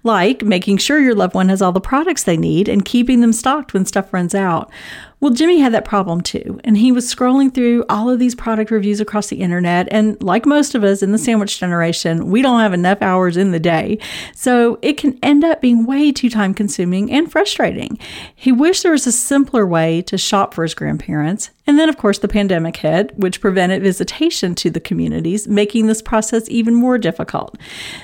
like 0.01 0.41
making 0.41 0.77
sure 0.77 0.99
your 0.99 1.13
loved 1.13 1.35
one 1.35 1.49
has 1.49 1.61
all 1.61 1.71
the 1.71 1.79
products 1.79 2.23
they 2.23 2.37
need 2.37 2.70
and 2.71 2.85
keeping 2.85 3.21
them 3.21 3.33
stocked 3.33 3.73
when 3.73 3.85
stuff 3.85 4.13
runs 4.13 4.33
out. 4.33 4.71
Well, 5.19 5.33
Jimmy 5.33 5.59
had 5.59 5.73
that 5.73 5.85
problem 5.85 6.21
too, 6.21 6.59
and 6.63 6.75
he 6.75 6.91
was 6.91 7.13
scrolling 7.13 7.53
through 7.53 7.85
all 7.89 8.09
of 8.09 8.17
these 8.17 8.33
product 8.33 8.71
reviews 8.71 8.99
across 8.99 9.27
the 9.27 9.41
internet. 9.41 9.87
And 9.91 10.21
like 10.23 10.47
most 10.47 10.73
of 10.73 10.83
us 10.83 11.03
in 11.03 11.11
the 11.11 11.19
sandwich 11.19 11.59
generation, 11.59 12.31
we 12.31 12.41
don't 12.41 12.59
have 12.59 12.73
enough 12.73 13.03
hours 13.03 13.37
in 13.37 13.51
the 13.51 13.59
day. 13.59 13.99
So 14.33 14.79
it 14.81 14.97
can 14.97 15.19
end 15.21 15.43
up 15.43 15.61
being 15.61 15.85
way 15.85 16.11
too 16.11 16.29
time 16.29 16.55
consuming 16.55 17.11
and 17.11 17.31
frustrating. 17.31 17.99
He 18.35 18.51
wished 18.51 18.81
there 18.81 18.93
was 18.93 19.05
a 19.05 19.11
simpler 19.11 19.67
way 19.67 20.01
to 20.03 20.17
shop 20.17 20.55
for 20.55 20.63
his 20.63 20.73
grandparents. 20.73 21.51
And 21.67 21.77
then, 21.77 21.89
of 21.89 21.97
course, 21.97 22.17
the 22.17 22.27
pandemic 22.27 22.77
hit, 22.77 23.15
which 23.17 23.39
prevented 23.39 23.83
visitation 23.83 24.55
to 24.55 24.69
the 24.69 24.79
communities, 24.79 25.47
making 25.47 25.85
this 25.85 26.01
process 26.01 26.49
even 26.49 26.73
more 26.73 26.97
difficult. 26.97 27.57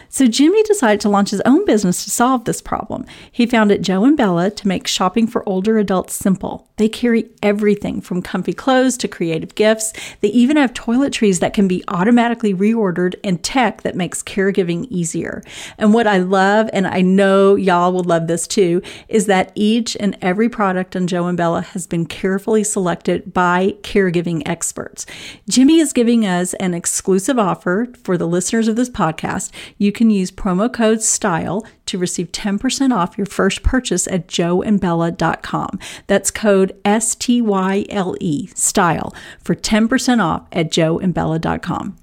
So 0.09 0.27
Jimmy 0.27 0.61
decided 0.63 1.01
to 1.01 1.09
launch 1.09 1.31
his 1.31 1.41
own 1.41 1.65
business 1.65 2.03
to 2.03 2.11
solve 2.11 2.45
this 2.45 2.61
problem. 2.61 3.05
He 3.31 3.45
founded 3.45 3.83
Joe 3.83 4.05
and 4.05 4.15
Bella 4.15 4.51
to 4.51 4.67
make 4.67 4.87
shopping 4.87 5.27
for 5.27 5.47
older 5.49 5.77
adults 5.77 6.13
simple. 6.13 6.69
They 6.77 6.87
carry 6.87 7.29
everything 7.41 8.01
from 8.01 8.21
comfy 8.21 8.53
clothes 8.53 8.97
to 8.97 9.07
creative 9.07 9.55
gifts. 9.55 9.93
They 10.21 10.29
even 10.29 10.57
have 10.57 10.73
toiletries 10.73 11.39
that 11.39 11.53
can 11.53 11.67
be 11.67 11.83
automatically 11.87 12.53
reordered 12.53 13.15
and 13.23 13.41
tech 13.43 13.81
that 13.81 13.95
makes 13.95 14.21
caregiving 14.21 14.85
easier. 14.89 15.41
And 15.79 15.93
what 15.93 16.05
I 16.05 16.19
love, 16.19 16.69
and 16.73 16.85
I 16.85 17.01
know 17.01 17.55
y'all 17.55 17.91
will 17.91 18.03
love 18.03 18.27
this 18.27 18.47
too, 18.47 18.83
is 19.07 19.25
that 19.25 19.51
each 19.55 19.97
and 19.99 20.15
every 20.21 20.49
product 20.49 20.95
on 20.95 21.07
Joe 21.07 21.25
and 21.25 21.37
Bella 21.37 21.61
has 21.61 21.87
been 21.87 22.05
carefully 22.05 22.63
selected 22.63 23.33
by 23.33 23.46
caregiving 23.81 24.43
experts. 24.45 25.05
Jimmy 25.49 25.79
is 25.79 25.93
giving 25.93 26.25
us 26.25 26.53
an 26.55 26.73
exclusive 26.73 27.39
offer 27.39 27.87
for 28.03 28.17
the 28.17 28.27
listeners 28.27 28.67
of 28.67 28.75
this 28.75 28.89
podcast. 28.89 29.51
You 29.77 29.91
can 29.91 30.09
use 30.09 30.31
promo 30.31 30.71
code 30.71 31.01
STYLE 31.01 31.65
to 31.87 31.97
receive 31.97 32.31
10% 32.31 32.93
off 32.93 33.17
your 33.17 33.25
first 33.25 33.63
purchase 33.63 34.07
at 34.07 34.27
joeandbella.com. 34.27 35.79
That's 36.07 36.31
code 36.31 36.77
S 36.85 37.15
T 37.15 37.41
Y 37.41 37.85
L 37.89 38.15
E, 38.19 38.47
style, 38.47 39.15
for 39.39 39.55
10% 39.55 40.23
off 40.23 40.47
at 40.51 40.69
joeandbella.com. 40.69 41.95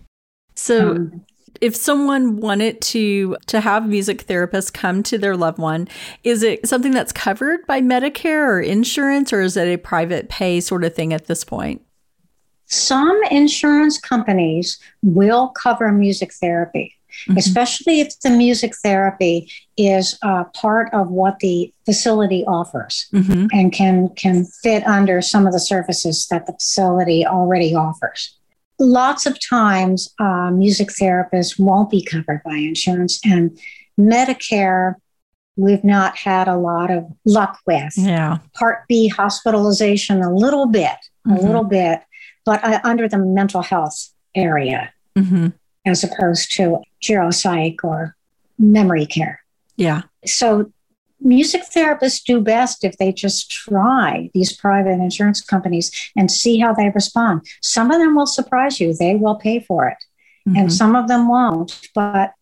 So, 0.55 0.91
um, 0.91 1.25
if 1.61 1.75
someone 1.75 2.37
wanted 2.37 2.81
to 2.81 3.37
to 3.47 3.61
have 3.61 3.89
music 3.89 4.27
therapists 4.27 4.73
come 4.73 5.03
to 5.03 5.19
their 5.19 5.37
loved 5.37 5.59
one 5.59 5.89
is 6.23 6.43
it 6.43 6.67
something 6.67 6.93
that's 6.93 7.13
covered 7.13 7.67
by 7.67 7.81
medicare 7.81 8.47
or 8.47 8.61
insurance 8.61 9.33
or 9.33 9.41
is 9.41 9.57
it 9.57 9.69
a 9.69 9.79
private 9.79 10.29
pay 10.29 10.61
sort 10.61 10.85
of 10.85 10.95
thing 10.95 11.13
at 11.13 11.27
this 11.27 11.45
point 11.45 11.83
some 12.67 13.21
insurance 13.31 13.99
companies 13.99 14.79
will 15.03 15.49
cover 15.49 15.93
music 15.93 16.33
therapy 16.33 16.95
mm-hmm. 17.27 17.39
especially 17.39 18.01
if 18.01 18.19
the 18.21 18.31
music 18.31 18.75
therapy 18.77 19.51
is 19.77 20.19
uh, 20.23 20.45
part 20.55 20.93
of 20.93 21.11
what 21.11 21.39
the 21.41 21.73
facility 21.85 22.45
offers 22.47 23.07
mm-hmm. 23.13 23.47
and 23.53 23.73
can 23.73 24.09
can 24.11 24.45
fit 24.45 24.87
under 24.87 25.21
some 25.21 25.47
of 25.47 25.53
the 25.53 25.61
services 25.61 26.27
that 26.29 26.47
the 26.47 26.53
facility 26.53 27.27
already 27.27 27.75
offers. 27.75 28.39
Lots 28.79 29.27
of 29.27 29.39
times, 29.41 30.13
uh, 30.19 30.51
music 30.51 30.89
therapists 30.89 31.59
won't 31.59 31.91
be 31.91 32.03
covered 32.03 32.43
by 32.45 32.57
insurance, 32.57 33.21
and 33.25 33.59
Medicare 33.99 34.95
we've 35.57 35.85
not 35.85 36.17
had 36.17 36.49
a 36.49 36.57
lot 36.57 36.91
of 36.91 37.07
luck 37.25 37.59
with. 37.65 37.93
Yeah. 37.97 38.39
Part 38.55 38.89
B 38.89 39.07
hospitalization, 39.07 40.21
a 40.21 40.35
little 40.35 40.67
bit, 40.67 40.97
mm-hmm. 41.27 41.37
a 41.37 41.41
little 41.41 41.63
bit, 41.63 42.01
but 42.45 42.65
uh, 42.65 42.81
under 42.83 43.09
the 43.09 43.19
mental 43.19 43.63
health 43.63 44.13
area. 44.35 44.93
Mm-hmm 45.17 45.49
as 45.85 46.05
opposed 46.05 46.53
to 46.57 46.81
geropsych 47.03 47.77
or 47.83 48.17
memory 48.59 49.07
care. 49.07 49.41
Yeah. 49.77 50.03
So 50.25 50.73
music 51.25 51.63
therapists 51.75 52.23
do 52.25 52.41
best 52.41 52.85
if 52.85 52.97
they 52.99 53.13
just 53.13 53.51
try 53.51 54.31
these 54.35 54.53
private 54.53 55.01
insurance 55.01 55.41
companies 55.41 55.91
and 56.17 56.31
see 56.31 56.59
how 56.59 56.73
they 56.75 56.91
respond. 56.91 57.47
Some 57.63 57.91
of 57.91 57.99
them 57.99 58.15
will 58.15 58.27
surprise 58.27 58.81
you, 58.81 58.95
they 58.95 59.17
will 59.17 59.37
pay 59.37 59.61
for 59.61 59.89
it, 59.89 59.99
mm-hmm. 60.49 60.59
and 60.59 60.73
some 60.73 60.95
of 60.95 61.09
them 61.09 61.29
won't. 61.29 61.89
But 61.95 62.33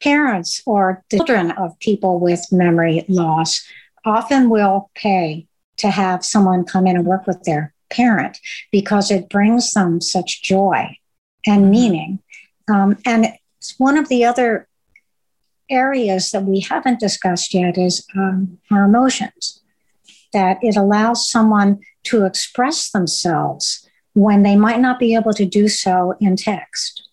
parents 0.00 0.62
or 0.66 1.04
children 1.10 1.52
of 1.52 1.78
people 1.78 2.18
with 2.18 2.44
memory 2.52 3.04
loss 3.08 3.64
often 4.04 4.50
will 4.50 4.90
pay 4.94 5.46
to 5.78 5.90
have 5.90 6.24
someone 6.24 6.64
come 6.64 6.86
in 6.86 6.96
and 6.96 7.06
work 7.06 7.26
with 7.26 7.42
their 7.44 7.72
parent 7.90 8.38
because 8.72 9.10
it 9.10 9.28
brings 9.28 9.72
them 9.72 10.00
such 10.00 10.42
joy 10.42 10.96
and 11.46 11.62
mm-hmm. 11.62 11.70
meaning 11.70 12.18
um, 12.68 12.96
and 13.04 13.26
it's 13.58 13.78
one 13.78 13.96
of 13.96 14.08
the 14.08 14.24
other 14.24 14.66
areas 15.70 16.30
that 16.30 16.44
we 16.44 16.60
haven't 16.60 17.00
discussed 17.00 17.54
yet 17.54 17.78
is 17.78 18.06
um, 18.16 18.58
our 18.70 18.84
emotions, 18.84 19.62
that 20.32 20.58
it 20.62 20.76
allows 20.76 21.30
someone 21.30 21.80
to 22.04 22.24
express 22.24 22.90
themselves 22.90 23.88
when 24.14 24.42
they 24.42 24.56
might 24.56 24.80
not 24.80 24.98
be 24.98 25.14
able 25.14 25.32
to 25.34 25.44
do 25.44 25.68
so 25.68 26.14
in 26.20 26.36
text. 26.36 27.08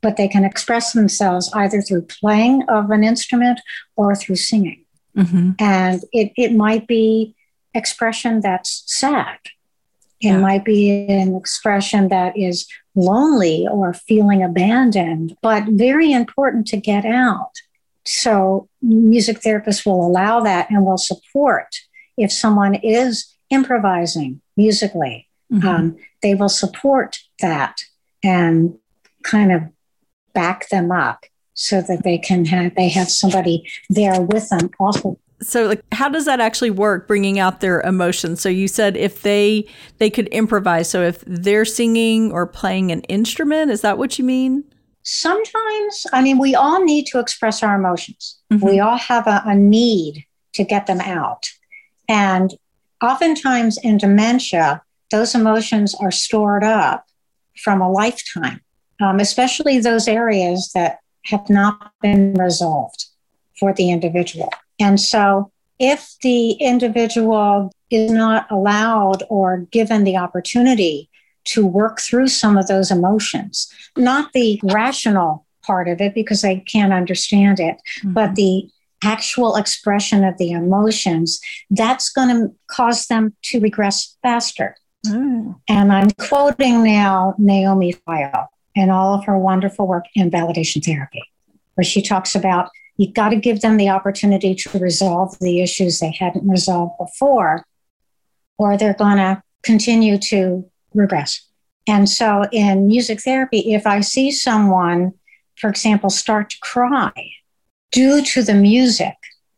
But 0.00 0.16
they 0.16 0.28
can 0.28 0.44
express 0.44 0.92
themselves 0.92 1.50
either 1.54 1.80
through 1.80 2.02
playing 2.02 2.62
of 2.68 2.90
an 2.90 3.02
instrument 3.02 3.60
or 3.96 4.14
through 4.14 4.36
singing. 4.36 4.84
Mm-hmm. 5.16 5.52
And 5.58 6.02
it, 6.12 6.32
it 6.36 6.52
might 6.54 6.86
be 6.86 7.34
expression 7.74 8.40
that's 8.40 8.84
sad. 8.86 9.38
It 10.20 10.28
yeah. 10.28 10.38
might 10.38 10.64
be 10.64 10.90
an 10.90 11.36
expression 11.36 12.08
that 12.08 12.36
is 12.36 12.66
lonely 12.94 13.66
or 13.70 13.94
feeling 13.94 14.42
abandoned, 14.42 15.36
but 15.42 15.64
very 15.64 16.12
important 16.12 16.66
to 16.68 16.76
get 16.76 17.04
out. 17.04 17.52
So, 18.08 18.68
music 18.80 19.40
therapists 19.40 19.84
will 19.84 20.06
allow 20.06 20.40
that 20.40 20.70
and 20.70 20.86
will 20.86 20.96
support 20.96 21.76
if 22.16 22.32
someone 22.32 22.74
is 22.76 23.36
improvising 23.50 24.40
musically. 24.56 25.28
Mm-hmm. 25.52 25.68
Um, 25.68 25.96
they 26.22 26.34
will 26.34 26.48
support 26.48 27.18
that 27.40 27.80
and 28.22 28.78
kind 29.24 29.52
of 29.52 29.62
back 30.32 30.68
them 30.70 30.90
up 30.90 31.24
so 31.52 31.82
that 31.82 32.02
they 32.04 32.16
can 32.16 32.44
have 32.46 32.74
they 32.76 32.88
have 32.88 33.10
somebody 33.10 33.68
there 33.90 34.20
with 34.20 34.48
them 34.48 34.70
also 34.78 35.18
so 35.40 35.66
like 35.66 35.82
how 35.92 36.08
does 36.08 36.24
that 36.24 36.40
actually 36.40 36.70
work 36.70 37.08
bringing 37.08 37.38
out 37.38 37.60
their 37.60 37.80
emotions 37.80 38.40
so 38.40 38.48
you 38.48 38.68
said 38.68 38.96
if 38.96 39.22
they 39.22 39.66
they 39.98 40.08
could 40.08 40.28
improvise 40.28 40.88
so 40.88 41.02
if 41.02 41.24
they're 41.26 41.64
singing 41.64 42.30
or 42.30 42.46
playing 42.46 42.92
an 42.92 43.00
instrument 43.02 43.70
is 43.70 43.80
that 43.80 43.98
what 43.98 44.18
you 44.18 44.24
mean 44.24 44.62
sometimes 45.08 46.06
i 46.12 46.22
mean 46.22 46.38
we 46.38 46.54
all 46.54 46.84
need 46.84 47.06
to 47.06 47.18
express 47.18 47.62
our 47.62 47.76
emotions. 47.76 48.38
Mm-hmm. 48.52 48.66
we 48.66 48.80
all 48.80 48.98
have 48.98 49.26
a, 49.26 49.42
a 49.46 49.54
need 49.54 50.24
to 50.54 50.64
get 50.64 50.86
them 50.86 51.00
out. 51.00 51.50
And 52.08 52.54
oftentimes 53.02 53.78
in 53.82 53.98
dementia 53.98 54.82
those 55.10 55.34
emotions 55.34 55.94
are 55.94 56.10
stored 56.10 56.64
up 56.64 57.06
from 57.56 57.80
a 57.80 57.90
lifetime 57.90 58.60
um, 59.00 59.20
especially 59.20 59.78
those 59.78 60.08
areas 60.08 60.70
that 60.74 60.98
have 61.24 61.48
not 61.48 61.92
been 62.00 62.34
resolved 62.34 63.06
for 63.58 63.72
the 63.72 63.90
individual. 63.90 64.50
And 64.78 65.00
so, 65.00 65.52
if 65.78 66.16
the 66.22 66.52
individual 66.52 67.70
is 67.90 68.10
not 68.10 68.50
allowed 68.50 69.22
or 69.28 69.58
given 69.70 70.04
the 70.04 70.16
opportunity 70.16 71.07
to 71.48 71.66
work 71.66 72.00
through 72.00 72.28
some 72.28 72.56
of 72.56 72.66
those 72.66 72.90
emotions, 72.90 73.72
not 73.96 74.32
the 74.32 74.60
rational 74.62 75.46
part 75.62 75.88
of 75.88 76.00
it 76.00 76.14
because 76.14 76.42
they 76.42 76.60
can't 76.60 76.92
understand 76.92 77.60
it, 77.60 77.76
mm-hmm. 78.00 78.12
but 78.12 78.34
the 78.34 78.68
actual 79.04 79.56
expression 79.56 80.24
of 80.24 80.36
the 80.38 80.50
emotions, 80.50 81.40
that's 81.70 82.10
going 82.10 82.28
to 82.28 82.54
cause 82.66 83.06
them 83.06 83.34
to 83.42 83.60
regress 83.60 84.16
faster. 84.22 84.76
Mm. 85.06 85.60
And 85.68 85.92
I'm 85.92 86.10
quoting 86.18 86.82
now 86.82 87.34
Naomi 87.38 87.92
Feil 87.92 88.48
and 88.74 88.90
all 88.90 89.14
of 89.14 89.24
her 89.26 89.38
wonderful 89.38 89.86
work 89.86 90.06
in 90.14 90.30
validation 90.30 90.84
therapy, 90.84 91.22
where 91.74 91.84
she 91.84 92.02
talks 92.02 92.34
about 92.34 92.70
You've 92.98 93.14
got 93.14 93.28
to 93.28 93.36
give 93.36 93.60
them 93.60 93.76
the 93.76 93.88
opportunity 93.88 94.56
to 94.56 94.78
resolve 94.78 95.38
the 95.38 95.62
issues 95.62 96.00
they 96.00 96.10
hadn't 96.10 96.46
resolved 96.46 96.98
before, 96.98 97.64
or 98.58 98.76
they're 98.76 98.92
going 98.92 99.18
to 99.18 99.40
continue 99.62 100.18
to 100.18 100.68
regress. 100.94 101.46
And 101.86 102.08
so 102.08 102.44
in 102.52 102.86
music 102.86 103.22
therapy, 103.22 103.72
if 103.72 103.86
I 103.86 104.00
see 104.00 104.30
someone, 104.30 105.14
for 105.56 105.70
example, 105.70 106.10
start 106.10 106.50
to 106.50 106.58
cry 106.60 107.12
due 107.90 108.22
to 108.22 108.42
the 108.42 108.54
music, 108.54 109.14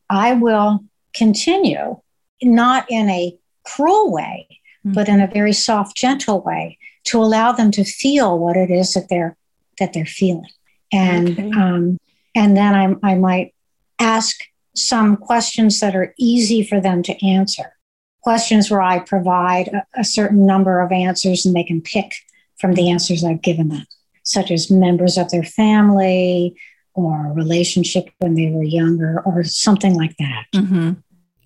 I 0.09 0.35
will 0.35 0.85
continue, 1.13 2.01
not 2.43 2.87
in 2.89 3.11
a 3.11 3.37
cruel 3.65 4.13
way, 4.13 4.47
mm-hmm. 4.87 4.93
but 4.93 5.09
in 5.09 5.21
a 5.21 5.27
very 5.27 5.53
soft, 5.53 5.97
gentle 5.97 6.41
way 6.41 6.79
to 7.05 7.21
allow 7.21 7.53
them 7.53 7.71
to 7.73 7.85
feel 7.85 8.39
what 8.39 8.57
it 8.57 8.71
is 8.71 8.95
that 8.95 9.09
they're 9.09 9.37
that 9.79 9.93
they're 9.93 10.07
feeling. 10.07 10.51
And 10.93 11.31
okay. 11.31 11.51
um, 11.53 11.99
and 12.35 12.57
then 12.57 12.75
I, 12.75 13.13
I 13.13 13.15
might 13.17 13.55
ask 13.99 14.37
some 14.77 15.17
questions 15.17 15.81
that 15.81 15.97
are 15.97 16.15
easy 16.19 16.63
for 16.63 16.81
them 16.81 17.03
to 17.03 17.27
answer. 17.27 17.77
Questions 18.23 18.71
where 18.71 18.83
I 18.83 18.99
provide 18.99 19.69
a, 19.69 19.85
a 20.01 20.05
certain 20.05 20.47
number 20.47 20.81
of 20.81 20.93
answers 20.93 21.47
and 21.47 21.55
they 21.55 21.65
can 21.65 21.81
pick 21.81 22.13
from 22.59 22.75
the 22.75 22.91
answers 22.91 23.25
I've 23.25 23.43
given 23.43 23.69
them, 23.69 23.87
such 24.23 24.51
as 24.51 24.71
members 24.71 25.17
of 25.17 25.31
their 25.31 25.43
family 25.43 26.57
or 26.95 27.33
relationship 27.33 28.11
when 28.19 28.35
they 28.35 28.51
were 28.51 28.65
younger 28.65 29.23
or 29.25 29.45
something 29.45 29.95
like 29.95 30.17
that. 30.19 30.45
Mm-hmm. 30.55 30.93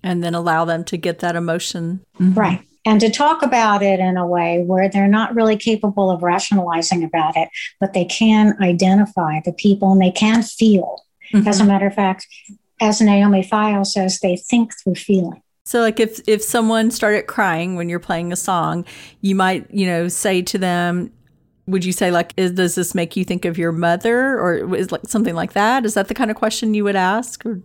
And 0.03 0.23
then 0.23 0.35
allow 0.35 0.65
them 0.65 0.83
to 0.85 0.97
get 0.97 1.19
that 1.19 1.35
emotion. 1.35 2.05
Mm-hmm. 2.19 2.39
Right 2.39 2.65
and 2.85 3.01
to 3.01 3.09
talk 3.09 3.41
about 3.41 3.81
it 3.81 3.99
in 3.99 4.15
a 4.15 4.27
way 4.27 4.63
where 4.65 4.87
they're 4.87 5.07
not 5.07 5.33
really 5.33 5.57
capable 5.57 6.11
of 6.11 6.21
rationalizing 6.21 7.03
about 7.03 7.35
it, 7.35 7.49
but 7.79 7.93
they 7.93 8.05
can 8.05 8.55
identify 8.61 9.39
the 9.43 9.53
people 9.53 9.91
and 9.91 10.01
they 10.01 10.11
can 10.11 10.43
feel. 10.43 11.03
Mm-hmm. 11.33 11.47
As 11.47 11.59
a 11.59 11.65
matter 11.65 11.87
of 11.87 11.95
fact, 11.95 12.27
as 12.79 13.01
Naomi 13.01 13.41
Feil 13.41 13.85
says, 13.85 14.19
they 14.19 14.37
think 14.37 14.71
through 14.77 14.95
feeling. 14.95 15.41
So 15.65 15.81
like 15.81 15.99
if 15.99 16.21
if 16.27 16.43
someone 16.43 16.91
started 16.91 17.25
crying 17.25 17.75
when 17.75 17.89
you're 17.89 17.99
playing 17.99 18.31
a 18.31 18.35
song, 18.35 18.85
you 19.21 19.33
might, 19.33 19.69
you 19.73 19.87
know, 19.87 20.07
say 20.07 20.43
to 20.43 20.57
them, 20.59 21.11
would 21.65 21.83
you 21.83 21.91
say 21.91 22.11
like 22.11 22.33
is, 22.37 22.51
does 22.51 22.75
this 22.75 22.93
make 22.93 23.17
you 23.17 23.25
think 23.25 23.45
of 23.45 23.57
your 23.57 23.71
mother 23.71 24.39
or 24.39 24.75
is 24.75 24.91
like 24.91 25.01
something 25.07 25.33
like 25.33 25.53
that? 25.53 25.83
Is 25.83 25.95
that 25.95 26.07
the 26.07 26.13
kind 26.13 26.29
of 26.29 26.37
question 26.37 26.75
you 26.75 26.83
would 26.83 26.95
ask? 26.95 27.43
Or? 27.45 27.61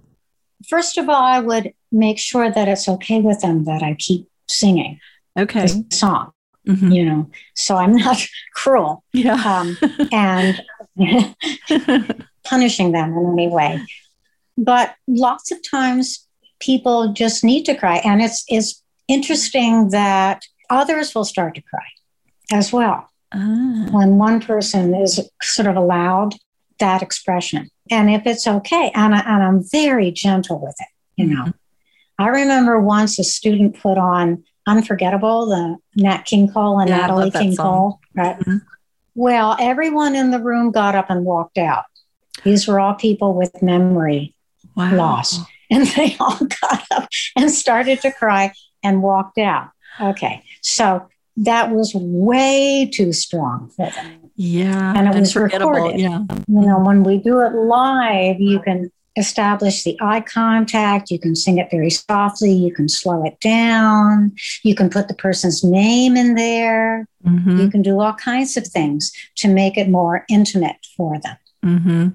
First 0.66 0.96
of 0.96 1.10
all, 1.10 1.22
I 1.22 1.40
would 1.40 1.74
make 1.92 2.18
sure 2.18 2.50
that 2.50 2.68
it's 2.68 2.88
okay 2.88 3.20
with 3.20 3.42
them 3.42 3.64
that 3.64 3.82
I 3.82 3.94
keep 3.98 4.28
singing. 4.48 4.98
Okay. 5.38 5.66
song. 5.90 6.32
Mm-hmm. 6.66 6.92
You 6.92 7.04
know, 7.04 7.30
so 7.54 7.76
I'm 7.76 7.94
not 7.94 8.26
cruel. 8.54 9.04
Yeah. 9.12 9.34
Um, 9.34 9.76
and 10.12 10.62
punishing 12.44 12.92
them 12.92 13.12
in 13.12 13.32
any 13.32 13.48
way. 13.48 13.82
But 14.56 14.94
lots 15.06 15.52
of 15.52 15.58
times 15.70 16.26
people 16.60 17.12
just 17.12 17.42
need 17.42 17.64
to 17.64 17.74
cry. 17.74 17.96
And 18.04 18.22
it's 18.22 18.44
it's 18.48 18.82
interesting 19.08 19.90
that 19.90 20.42
others 20.68 21.14
will 21.14 21.24
start 21.24 21.56
to 21.56 21.62
cry 21.62 21.86
as 22.52 22.72
well. 22.72 23.08
Ah. 23.32 23.88
When 23.90 24.18
one 24.18 24.40
person 24.40 24.94
is 24.94 25.20
sort 25.42 25.68
of 25.68 25.76
allowed 25.76 26.34
that 26.78 27.02
expression. 27.02 27.68
And 27.90 28.10
if 28.10 28.26
it's 28.26 28.46
okay, 28.46 28.90
and, 28.94 29.14
I, 29.14 29.20
and 29.20 29.42
I'm 29.42 29.62
very 29.70 30.10
gentle 30.10 30.60
with 30.60 30.76
it, 30.78 30.88
you 31.16 31.26
know. 31.26 31.42
Mm-hmm. 31.42 31.50
I 32.18 32.28
remember 32.28 32.80
once 32.80 33.18
a 33.18 33.24
student 33.24 33.80
put 33.80 33.98
on 33.98 34.44
Unforgettable, 34.66 35.46
the 35.46 35.76
Nat 35.96 36.24
King 36.26 36.52
Cole 36.52 36.78
and 36.78 36.88
yeah, 36.88 36.98
Natalie 36.98 37.30
King 37.30 37.56
Cole. 37.56 37.98
Right. 38.14 38.38
Mm-hmm. 38.38 38.58
Well, 39.14 39.56
everyone 39.58 40.14
in 40.14 40.30
the 40.30 40.40
room 40.40 40.70
got 40.70 40.94
up 40.94 41.10
and 41.10 41.24
walked 41.24 41.58
out. 41.58 41.84
These 42.44 42.68
were 42.68 42.78
all 42.78 42.94
people 42.94 43.34
with 43.34 43.62
memory 43.62 44.34
wow. 44.76 44.94
loss. 44.94 45.38
And 45.70 45.86
they 45.86 46.16
all 46.20 46.38
got 46.60 46.82
up 46.90 47.08
and 47.36 47.50
started 47.50 48.00
to 48.02 48.12
cry 48.12 48.52
and 48.82 49.02
walked 49.02 49.38
out. 49.38 49.70
Okay. 50.00 50.42
So 50.62 51.08
that 51.36 51.70
was 51.70 51.92
way 51.94 52.90
too 52.92 53.12
strong 53.12 53.70
for 53.70 53.90
them. 53.90 54.30
Yeah. 54.36 54.94
And 54.96 55.08
it 55.08 55.18
was 55.18 55.36
recorded. 55.36 56.00
Yeah. 56.00 56.24
You 56.48 56.60
know, 56.60 56.78
when 56.78 57.02
we 57.02 57.18
do 57.18 57.40
it 57.40 57.52
live, 57.52 58.40
you 58.40 58.60
can 58.60 58.90
establish 59.16 59.84
the 59.84 59.98
eye 60.00 60.20
contact. 60.20 61.10
You 61.10 61.18
can 61.18 61.34
sing 61.34 61.58
it 61.58 61.70
very 61.70 61.90
softly. 61.90 62.52
You 62.52 62.72
can 62.72 62.88
slow 62.88 63.24
it 63.24 63.38
down. 63.40 64.32
You 64.62 64.74
can 64.74 64.88
put 64.88 65.08
the 65.08 65.14
person's 65.14 65.62
name 65.62 66.16
in 66.16 66.34
there. 66.34 67.06
Mm-hmm. 67.24 67.60
You 67.60 67.70
can 67.70 67.82
do 67.82 68.00
all 68.00 68.14
kinds 68.14 68.56
of 68.56 68.66
things 68.66 69.12
to 69.36 69.48
make 69.48 69.76
it 69.76 69.88
more 69.88 70.24
intimate 70.28 70.76
for 70.96 71.18
them. 71.20 71.36
Mm-hmm. 71.64 72.08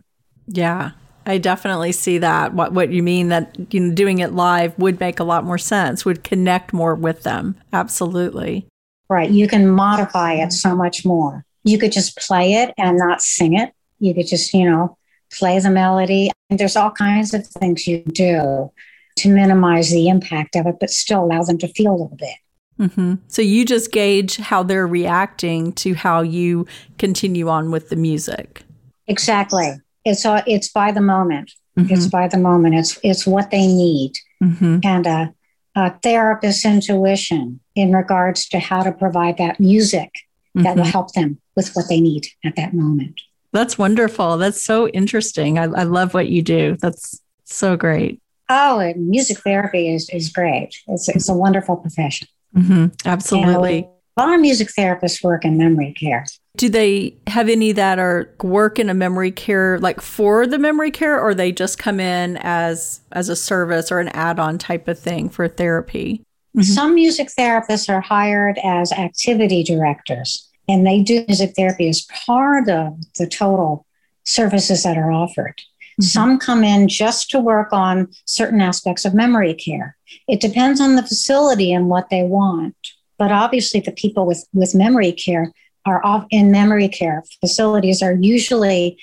Yeah. 0.48 0.91
I 1.26 1.38
definitely 1.38 1.92
see 1.92 2.18
that. 2.20 2.54
What 2.54 2.74
what 2.74 2.92
you 2.92 3.02
mean 3.02 3.30
that 3.30 3.56
you 3.74 3.80
know 3.80 3.94
doing 3.94 4.20
it 4.20 4.34
live 4.34 4.78
would 4.78 5.00
make 5.00 5.20
a 5.20 5.24
lot 5.24 5.44
more 5.44 5.58
sense, 5.58 6.06
would 6.06 6.24
connect 6.24 6.74
more 6.74 6.96
with 6.96 7.24
them. 7.24 7.56
Absolutely. 7.74 8.68
Right. 9.10 9.30
You 9.30 9.48
can 9.48 9.70
modify 9.70 10.34
it 10.34 10.52
so 10.52 10.76
much 10.76 11.06
more. 11.06 11.46
You 11.64 11.78
could 11.78 11.92
just 11.92 12.18
play 12.18 12.54
it 12.54 12.74
and 12.78 12.98
not 12.98 13.22
sing 13.22 13.58
it. 13.58 13.72
You 14.00 14.14
could 14.14 14.28
just, 14.28 14.54
you 14.54 14.70
know, 14.70 14.98
play 15.32 15.60
the 15.60 15.70
melody. 15.70 16.32
And 16.50 16.60
there's 16.60 16.76
all 16.76 16.92
kinds 16.92 17.34
of 17.34 17.46
things 17.46 17.88
you 17.88 18.04
do 18.04 18.72
to 19.18 19.30
minimize 19.30 19.92
the 19.92 20.10
impact 20.10 20.56
of 20.56 20.66
it, 20.66 20.76
but 20.80 20.90
still 20.90 21.24
allow 21.24 21.44
them 21.44 21.58
to 21.60 21.68
feel 21.68 21.92
a 21.92 21.98
little 21.98 22.18
bit. 22.18 22.36
Mm-hmm. 22.80 23.16
So 23.28 23.42
you 23.42 23.64
just 23.64 23.92
gauge 23.92 24.38
how 24.38 24.64
they're 24.64 24.88
reacting 24.88 25.72
to 25.74 25.94
how 25.94 26.22
you 26.22 26.68
continue 26.98 27.48
on 27.48 27.72
with 27.72 27.90
the 27.90 27.96
music. 27.96 28.64
Exactly. 29.08 29.80
It's 30.06 30.26
uh, 30.26 30.44
it's 30.48 30.70
by 30.72 30.91
the 30.91 31.02
moment. 31.02 31.52
Mm-hmm. 31.78 31.94
It's 31.94 32.08
by 32.08 32.28
the 32.28 32.38
moment. 32.38 32.76
It's 32.76 33.00
it's 33.04 33.26
what 33.28 33.52
they 33.52 33.68
need, 33.68 34.13
mm-hmm. 34.41 34.80
and 34.84 35.08
a, 35.08 35.34
a 35.76 36.00
therapist's 36.00 36.65
intuition 36.65 37.60
in 37.76 37.91
regards 37.91 38.48
to 38.50 38.60
how 38.60 38.84
to 38.84 38.91
provide 38.91 39.38
that 39.38 39.60
music 39.60 40.12
that 40.54 40.76
will 40.76 40.84
mm-hmm. 40.84 40.91
help 40.91 41.12
them 41.13 41.41
with 41.58 41.72
what 41.74 41.89
they 41.89 42.00
need 42.00 42.28
at 42.46 42.56
that 42.56 42.74
moment. 42.74 43.20
That's 43.52 43.78
wonderful. 43.78 44.38
That's 44.38 44.63
so 44.63 44.88
interesting. 44.89 45.60
I, 45.60 45.63
I 45.63 45.84
love 45.84 46.13
what 46.13 46.30
you 46.30 46.41
do. 46.41 46.78
That's 46.82 47.22
so 47.44 47.76
great. 47.76 48.22
Oh, 48.50 48.80
and 48.80 49.08
music 49.08 49.39
therapy 49.39 49.94
is, 49.94 50.10
is 50.10 50.30
great. 50.30 50.76
It's, 50.88 51.10
it's 51.10 51.30
a 51.30 51.34
wonderful 51.34 51.76
profession. 51.78 52.28
Mm-hmm. 52.56 52.88
Absolutely. 53.06 53.78
And 53.80 53.88
a 54.18 54.22
lot 54.22 54.36
of 54.36 54.41
music 54.41 54.70
therapists 54.78 55.24
work 55.24 55.44
in 55.44 55.58
memory 55.58 55.94
care. 55.94 56.26
Do 56.56 56.70
they 56.70 57.15
have 57.28 57.50
any 57.50 57.72
that 57.74 58.00
are 58.00 58.34
work 58.41 58.80
in 58.80 58.89
a 58.89 58.94
memory 58.94 59.32
care 59.32 59.80
like 59.80 60.02
for 60.02 60.48
the 60.48 60.58
memory 60.58 60.91
care 60.91 61.20
or 61.20 61.34
they 61.34 61.52
just 61.52 61.78
come 61.78 62.00
in 62.00 62.38
as 62.38 63.02
as 63.12 63.30
a 63.30 63.36
service 63.36 63.91
or 63.91 64.00
an 64.00 64.10
add-on 64.10 64.58
type 64.58 64.88
of 64.88 64.98
thing 64.98 65.30
for 65.30 65.48
therapy? 65.48 66.24
Mm-hmm. 66.56 66.62
Some 66.62 66.96
music 66.96 67.30
therapists 67.38 67.89
are 67.89 68.02
hired 68.02 68.58
as 68.63 68.91
activity 68.94 69.63
directors 69.63 70.50
and 70.68 70.86
they 70.86 71.04
do 71.04 71.26
music 71.28 71.54
therapy 71.56 71.89
as 71.89 72.08
part 72.26 72.70
of 72.70 72.98
the 73.18 73.28
total 73.28 73.86
services 74.24 74.84
that 74.84 74.98
are 74.98 75.12
offered. 75.12 75.56
Mm-hmm. 75.58 76.04
Some 76.04 76.39
come 76.39 76.63
in 76.63 76.88
just 76.88 77.30
to 77.32 77.39
work 77.39 77.72
on 77.72 78.10
certain 78.26 78.62
aspects 78.62 79.06
of 79.06 79.13
memory 79.13 79.54
care. 79.54 79.96
It 80.28 80.41
depends 80.41 80.82
on 80.82 80.96
the 80.96 81.04
facility 81.04 81.74
and 81.74 81.89
what 81.89 82.10
they 82.10 82.24
want. 82.24 82.76
But 83.18 83.32
obviously, 83.32 83.80
the 83.80 83.94
people 83.94 84.26
with, 84.26 84.46
with 84.54 84.76
memory 84.76 85.13
care 85.13 85.54
are 85.86 86.04
off 86.06 86.26
in 86.32 86.52
memory 86.52 86.88
care 86.88 87.24
facilities 87.39 88.02
are 88.02 88.13
usually 88.13 88.98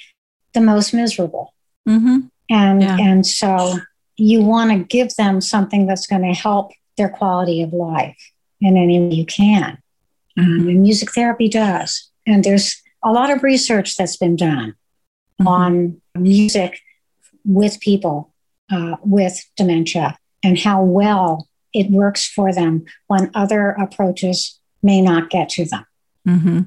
the 0.55 0.61
most 0.61 0.93
miserable. 0.93 1.55
Mm-hmm. 1.89 2.19
And, 2.51 2.83
yeah. 2.83 2.97
and 3.01 3.27
so 3.27 3.79
you 4.17 4.43
want 4.43 4.71
to 4.71 4.79
give 4.79 5.15
them 5.17 5.41
something 5.41 5.87
that's 5.87 6.07
going 6.07 6.23
to 6.23 6.39
help 6.39 6.73
their 6.97 7.09
quality 7.09 7.63
of 7.63 7.73
life 7.73 8.19
in 8.61 8.77
any 8.77 9.01
way 9.01 9.15
you 9.15 9.27
can. 9.27 9.79
Um, 10.39 10.69
and 10.69 10.83
music 10.83 11.13
therapy 11.13 11.49
does. 11.49 12.11
And 12.27 12.45
there's 12.45 12.81
a 13.03 13.13
lot 13.13 13.31
of 13.31 13.43
research 13.43 13.97
that's 13.97 14.17
been 14.17 14.37
done 14.37 14.75
mm-hmm. 15.41 15.49
on 15.49 16.01
music 16.15 16.81
with 17.45 17.81
people 17.81 18.33
uh, 18.71 18.97
with 19.03 19.45
dementia 19.57 20.19
and 20.43 20.59
how 20.59 20.83
well 20.83 21.49
it 21.73 21.91
works 21.91 22.27
for 22.27 22.53
them 22.53 22.85
when 23.07 23.31
other 23.35 23.71
approaches 23.71 24.59
may 24.83 25.01
not 25.01 25.31
get 25.31 25.49
to 25.51 25.65
them. 25.65 25.85
Mm-hmm. 26.27 26.61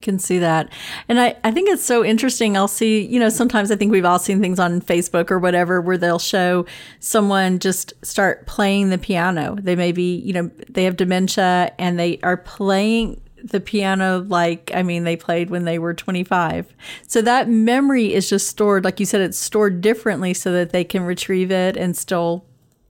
Can 0.00 0.20
see 0.20 0.38
that. 0.38 0.72
And 1.08 1.18
I, 1.18 1.36
I 1.42 1.50
think 1.50 1.68
it's 1.68 1.82
so 1.82 2.04
interesting. 2.04 2.56
I'll 2.56 2.68
see, 2.68 3.04
you 3.04 3.18
know, 3.18 3.28
sometimes 3.28 3.72
I 3.72 3.76
think 3.76 3.90
we've 3.90 4.04
all 4.04 4.20
seen 4.20 4.40
things 4.40 4.60
on 4.60 4.80
Facebook 4.80 5.30
or 5.32 5.40
whatever 5.40 5.80
where 5.80 5.98
they'll 5.98 6.20
show 6.20 6.66
someone 7.00 7.58
just 7.58 7.92
start 8.04 8.46
playing 8.46 8.90
the 8.90 8.98
piano. 8.98 9.56
They 9.60 9.74
may 9.74 9.90
be, 9.90 10.16
you 10.18 10.32
know, 10.32 10.50
they 10.68 10.84
have 10.84 10.96
dementia 10.96 11.72
and 11.80 11.98
they 11.98 12.20
are 12.22 12.36
playing 12.36 13.20
the 13.42 13.60
piano 13.60 14.24
like 14.28 14.70
I 14.74 14.82
mean 14.82 15.04
they 15.04 15.16
played 15.16 15.50
when 15.50 15.64
they 15.64 15.78
were 15.78 15.94
25. 15.94 16.74
So 17.06 17.22
that 17.22 17.48
memory 17.48 18.12
is 18.12 18.28
just 18.28 18.48
stored 18.48 18.84
like 18.84 19.00
you 19.00 19.06
said 19.06 19.20
it's 19.20 19.38
stored 19.38 19.80
differently 19.80 20.34
so 20.34 20.52
that 20.52 20.70
they 20.70 20.84
can 20.84 21.02
retrieve 21.02 21.50
it 21.50 21.76
and 21.76 21.96
still 21.96 22.44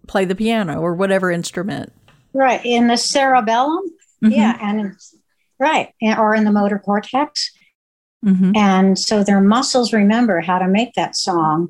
play 0.06 0.24
the 0.24 0.34
piano 0.34 0.80
or 0.80 0.94
whatever 0.94 1.30
instrument. 1.30 1.92
Right, 2.32 2.60
in 2.64 2.88
the 2.88 2.96
cerebellum. 2.96 3.84
Mm-hmm. 4.22 4.32
Yeah, 4.32 4.58
and 4.60 4.96
right, 5.58 5.92
or 6.02 6.34
in 6.34 6.44
the 6.44 6.52
motor 6.52 6.78
cortex. 6.78 7.52
Mm-hmm. 8.24 8.52
And 8.56 8.98
so 8.98 9.22
their 9.22 9.40
muscles 9.40 9.92
remember 9.92 10.40
how 10.40 10.58
to 10.58 10.68
make 10.68 10.94
that 10.94 11.16
song. 11.16 11.68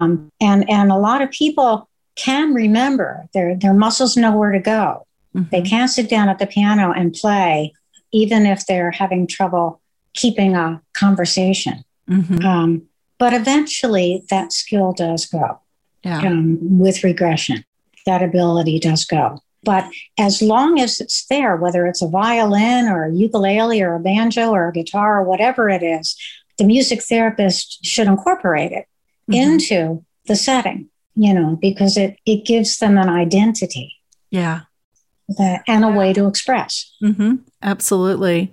Um, 0.00 0.32
and 0.40 0.68
and 0.70 0.90
a 0.90 0.96
lot 0.96 1.20
of 1.20 1.30
people 1.30 1.88
can 2.16 2.54
remember 2.54 3.26
their 3.34 3.54
their 3.54 3.74
muscles 3.74 4.16
know 4.16 4.36
where 4.36 4.52
to 4.52 4.60
go. 4.60 5.06
Mm-hmm. 5.36 5.50
They 5.50 5.62
can 5.62 5.88
sit 5.88 6.08
down 6.08 6.28
at 6.28 6.38
the 6.38 6.46
piano 6.46 6.92
and 6.92 7.12
play 7.12 7.72
even 8.12 8.46
if 8.46 8.66
they're 8.66 8.90
having 8.90 9.26
trouble 9.26 9.80
keeping 10.14 10.56
a 10.56 10.82
conversation. 10.94 11.84
Mm-hmm. 12.08 12.44
Um, 12.44 12.82
but 13.18 13.32
eventually, 13.32 14.24
that 14.30 14.52
skill 14.52 14.92
does 14.92 15.26
go 15.26 15.60
yeah. 16.02 16.20
um, 16.20 16.78
with 16.78 17.04
regression. 17.04 17.64
That 18.06 18.22
ability 18.22 18.78
does 18.80 19.04
go. 19.04 19.40
But 19.62 19.90
as 20.18 20.40
long 20.40 20.80
as 20.80 21.00
it's 21.00 21.26
there, 21.26 21.56
whether 21.56 21.86
it's 21.86 22.02
a 22.02 22.08
violin 22.08 22.88
or 22.88 23.04
a 23.04 23.14
ukulele 23.14 23.82
or 23.82 23.94
a 23.94 24.00
banjo 24.00 24.50
or 24.50 24.68
a 24.68 24.72
guitar 24.72 25.20
or 25.20 25.24
whatever 25.24 25.68
it 25.68 25.82
is, 25.82 26.16
the 26.58 26.64
music 26.64 27.02
therapist 27.02 27.84
should 27.84 28.06
incorporate 28.06 28.72
it 28.72 28.86
mm-hmm. 29.30 29.34
into 29.34 30.04
the 30.26 30.36
setting, 30.36 30.88
you 31.14 31.34
know, 31.34 31.58
because 31.60 31.96
it, 31.96 32.18
it 32.24 32.46
gives 32.46 32.78
them 32.78 32.96
an 32.96 33.08
identity. 33.08 33.96
Yeah 34.30 34.62
that 35.38 35.62
and 35.68 35.84
a 35.84 35.88
way 35.88 36.12
to 36.12 36.26
express. 36.26 36.92
Mm-hmm. 37.02 37.36
Absolutely. 37.62 38.52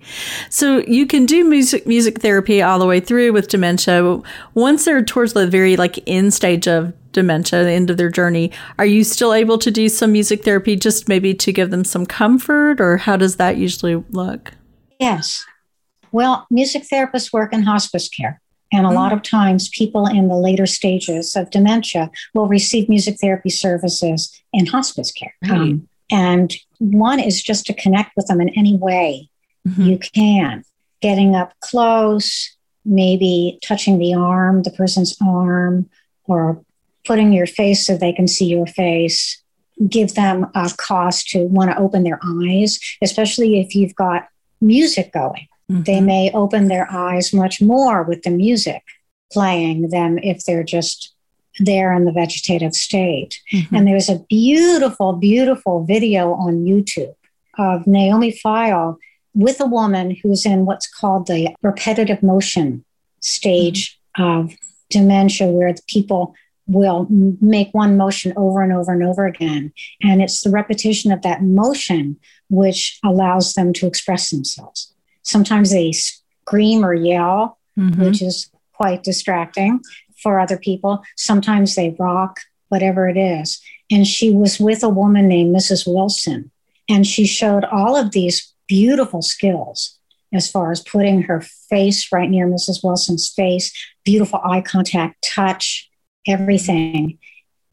So 0.50 0.78
you 0.86 1.06
can 1.06 1.26
do 1.26 1.44
music 1.44 1.86
music 1.86 2.20
therapy 2.20 2.62
all 2.62 2.78
the 2.78 2.86
way 2.86 3.00
through 3.00 3.32
with 3.32 3.48
dementia. 3.48 4.20
Once 4.54 4.84
they're 4.84 5.02
towards 5.02 5.32
the 5.32 5.46
very 5.46 5.76
like 5.76 5.98
end 6.06 6.34
stage 6.34 6.68
of 6.68 6.92
dementia, 7.12 7.64
the 7.64 7.70
end 7.70 7.90
of 7.90 7.96
their 7.96 8.10
journey, 8.10 8.52
are 8.78 8.86
you 8.86 9.02
still 9.02 9.32
able 9.32 9.58
to 9.58 9.70
do 9.70 9.88
some 9.88 10.12
music 10.12 10.44
therapy 10.44 10.76
just 10.76 11.08
maybe 11.08 11.34
to 11.34 11.52
give 11.52 11.70
them 11.70 11.84
some 11.84 12.06
comfort, 12.06 12.80
or 12.80 12.98
how 12.98 13.16
does 13.16 13.36
that 13.36 13.56
usually 13.56 13.96
look? 14.10 14.52
Yes. 15.00 15.44
Well, 16.12 16.46
music 16.50 16.84
therapists 16.90 17.32
work 17.32 17.52
in 17.52 17.62
hospice 17.62 18.08
care. 18.08 18.40
And 18.72 18.86
a 18.86 18.90
mm. 18.90 18.94
lot 18.94 19.12
of 19.12 19.22
times, 19.22 19.68
people 19.70 20.06
in 20.06 20.28
the 20.28 20.36
later 20.36 20.66
stages 20.66 21.34
of 21.36 21.50
dementia 21.50 22.10
will 22.34 22.48
receive 22.48 22.88
music 22.88 23.16
therapy 23.20 23.50
services 23.50 24.38
in 24.52 24.66
hospice 24.66 25.10
care. 25.12 25.34
Right. 25.42 25.52
Um, 25.52 25.88
and 26.10 26.54
one 26.78 27.20
is 27.20 27.42
just 27.42 27.66
to 27.66 27.74
connect 27.74 28.12
with 28.16 28.26
them 28.26 28.40
in 28.40 28.48
any 28.50 28.76
way 28.76 29.28
mm-hmm. 29.66 29.82
you 29.82 29.98
can, 29.98 30.64
getting 31.00 31.34
up 31.34 31.52
close, 31.60 32.56
maybe 32.84 33.58
touching 33.62 33.98
the 33.98 34.14
arm, 34.14 34.62
the 34.62 34.70
person's 34.70 35.16
arm, 35.22 35.88
or 36.24 36.62
putting 37.04 37.32
your 37.32 37.46
face 37.46 37.86
so 37.86 37.96
they 37.96 38.12
can 38.12 38.28
see 38.28 38.46
your 38.46 38.66
face. 38.66 39.42
Give 39.88 40.14
them 40.14 40.46
a 40.54 40.70
cause 40.76 41.22
to 41.24 41.44
want 41.44 41.70
to 41.70 41.78
open 41.78 42.02
their 42.02 42.18
eyes, 42.22 42.78
especially 43.00 43.60
if 43.60 43.74
you've 43.74 43.94
got 43.94 44.28
music 44.60 45.12
going. 45.12 45.48
Mm-hmm. 45.70 45.82
They 45.82 46.00
may 46.00 46.30
open 46.32 46.68
their 46.68 46.90
eyes 46.90 47.32
much 47.32 47.60
more 47.60 48.02
with 48.02 48.22
the 48.22 48.30
music 48.30 48.82
playing 49.30 49.90
than 49.90 50.18
if 50.18 50.44
they're 50.44 50.64
just 50.64 51.14
there 51.58 51.92
in 51.94 52.04
the 52.04 52.12
vegetative 52.12 52.74
state. 52.74 53.40
Mm-hmm. 53.52 53.74
And 53.74 53.86
there's 53.86 54.08
a 54.08 54.20
beautiful, 54.28 55.12
beautiful 55.14 55.84
video 55.84 56.32
on 56.32 56.64
YouTube 56.64 57.14
of 57.58 57.86
Naomi 57.86 58.32
Feil 58.32 58.96
with 59.34 59.60
a 59.60 59.66
woman 59.66 60.16
who's 60.22 60.46
in 60.46 60.66
what's 60.66 60.86
called 60.86 61.26
the 61.26 61.54
repetitive 61.62 62.22
motion 62.22 62.84
stage 63.20 63.98
mm-hmm. 64.18 64.48
of 64.48 64.54
dementia, 64.90 65.48
where 65.48 65.74
people 65.86 66.34
will 66.66 67.06
make 67.08 67.72
one 67.72 67.96
motion 67.96 68.32
over 68.36 68.62
and 68.62 68.72
over 68.72 68.92
and 68.92 69.02
over 69.02 69.26
again. 69.26 69.72
And 70.02 70.20
it's 70.20 70.42
the 70.42 70.50
repetition 70.50 71.10
of 71.10 71.22
that 71.22 71.42
motion 71.42 72.18
which 72.50 72.98
allows 73.04 73.54
them 73.54 73.72
to 73.74 73.86
express 73.86 74.30
themselves. 74.30 74.92
Sometimes 75.22 75.70
they 75.70 75.92
scream 75.92 76.84
or 76.84 76.94
yell, 76.94 77.58
mm-hmm. 77.78 78.02
which 78.02 78.20
is 78.20 78.50
quite 78.72 79.02
distracting 79.02 79.80
for 80.22 80.38
other 80.38 80.58
people. 80.58 81.02
Sometimes 81.16 81.74
they 81.74 81.96
rock, 81.98 82.40
whatever 82.68 83.08
it 83.08 83.16
is. 83.16 83.60
And 83.90 84.06
she 84.06 84.30
was 84.30 84.60
with 84.60 84.82
a 84.82 84.88
woman 84.88 85.28
named 85.28 85.54
Mrs. 85.54 85.86
Wilson, 85.86 86.50
and 86.88 87.06
she 87.06 87.26
showed 87.26 87.64
all 87.64 87.96
of 87.96 88.12
these 88.12 88.52
beautiful 88.66 89.22
skills 89.22 89.98
as 90.32 90.50
far 90.50 90.70
as 90.70 90.82
putting 90.82 91.22
her 91.22 91.40
face 91.40 92.12
right 92.12 92.28
near 92.28 92.46
Mrs. 92.46 92.84
Wilson's 92.84 93.30
face, 93.30 93.72
beautiful 94.04 94.40
eye 94.44 94.60
contact, 94.60 95.26
touch, 95.26 95.88
everything. 96.26 97.18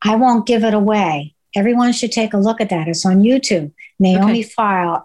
I 0.01 0.15
won't 0.15 0.47
give 0.47 0.63
it 0.63 0.73
away. 0.73 1.35
Everyone 1.55 1.91
should 1.91 2.11
take 2.11 2.33
a 2.33 2.37
look 2.37 2.61
at 2.61 2.69
that. 2.69 2.87
It's 2.87 3.05
on 3.05 3.21
YouTube. 3.21 3.73
Naomi 3.99 4.39
okay. 4.39 4.49
Feil, 4.57 5.03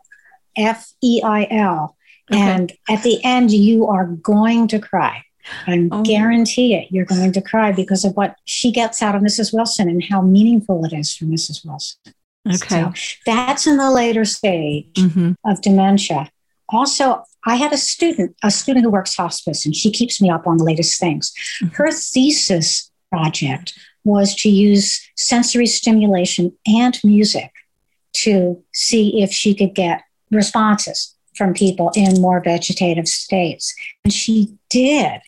F 0.57 0.93
E 1.03 1.21
I 1.25 1.47
L. 1.51 1.97
Okay. 2.31 2.41
And 2.41 2.73
at 2.89 3.03
the 3.03 3.23
end, 3.25 3.51
you 3.51 3.87
are 3.87 4.07
going 4.07 4.69
to 4.69 4.79
cry. 4.79 5.25
I 5.67 5.89
oh. 5.91 6.03
guarantee 6.03 6.75
it, 6.75 6.89
you're 6.91 7.05
going 7.05 7.33
to 7.33 7.43
cry 7.43 7.73
because 7.73 8.05
of 8.05 8.15
what 8.17 8.37
she 8.45 8.73
gets 8.73 9.03
out 9.03 9.15
of 9.15 9.23
Mrs. 9.23 9.53
Wilson 9.53 9.89
and 9.89 10.03
how 10.03 10.23
meaningful 10.23 10.85
it 10.85 10.93
is 10.93 11.15
for 11.15 11.25
Mrs. 11.25 11.65
Wilson. 11.65 11.99
Okay. 12.49 12.83
So 12.83 12.93
that's 13.27 13.67
in 13.67 13.77
the 13.77 13.91
later 13.91 14.25
stage 14.25 14.95
mm-hmm. 14.95 15.33
of 15.45 15.61
dementia. 15.61 16.31
Also, 16.69 17.25
I 17.47 17.57
had 17.57 17.73
a 17.73 17.77
student, 17.77 18.37
a 18.43 18.51
student 18.51 18.85
who 18.85 18.91
works 18.91 19.17
hospice, 19.17 19.67
and 19.67 19.75
she 19.75 19.91
keeps 19.91 20.21
me 20.21 20.31
up 20.31 20.47
on 20.47 20.57
the 20.57 20.65
latest 20.65 20.99
things. 20.99 21.33
Mm-hmm. 21.63 21.75
Her 21.75 21.91
thesis 21.91 22.91
project 23.11 23.79
was 24.05 24.35
to 24.37 24.49
use 24.49 25.01
sensory 25.17 25.67
stimulation 25.67 26.57
and 26.67 26.99
music 27.05 27.53
to 28.13 28.63
see 28.73 29.23
if 29.23 29.31
she 29.31 29.55
could 29.55 29.75
get 29.75 30.03
responses 30.31 31.15
from 31.35 31.55
people 31.55 31.91
in 31.95 32.21
more 32.21 32.41
vegetative 32.43 33.09
states. 33.09 33.75
And 34.05 34.13
she 34.13 34.57
did 34.69 35.21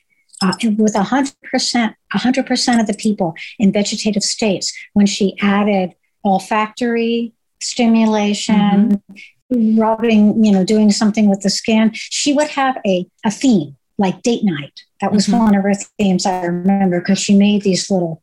uh, 0.43 0.53
with 0.77 0.95
100%, 0.95 1.95
100% 2.15 2.81
of 2.81 2.87
the 2.87 2.95
people 2.95 3.35
in 3.59 3.73
vegetative 3.73 4.23
states 4.23 4.73
when 4.93 5.07
she 5.07 5.37
added 5.41 5.95
olfactory 6.25 7.33
stimulation, 7.61 9.03
mm-hmm. 9.51 9.79
rubbing, 9.79 10.45
you 10.45 10.53
know, 10.53 10.65
doing 10.65 10.91
something 10.91 11.29
with 11.29 11.41
the 11.43 11.51
skin, 11.51 11.91
she 11.95 12.33
would 12.33 12.49
have 12.49 12.77
a, 12.87 13.07
a 13.25 13.31
theme 13.31 13.77
like 13.99 14.23
date 14.23 14.45
night. 14.45 14.81
That 15.01 15.13
was 15.13 15.27
mm-hmm. 15.27 15.39
one 15.39 15.55
of 15.55 15.63
her 15.63 15.75
themes 15.99 16.27
I 16.27 16.45
remember 16.45 17.01
because 17.01 17.19
she 17.19 17.37
made 17.37 17.63
these 17.63 17.91
little 17.91 18.23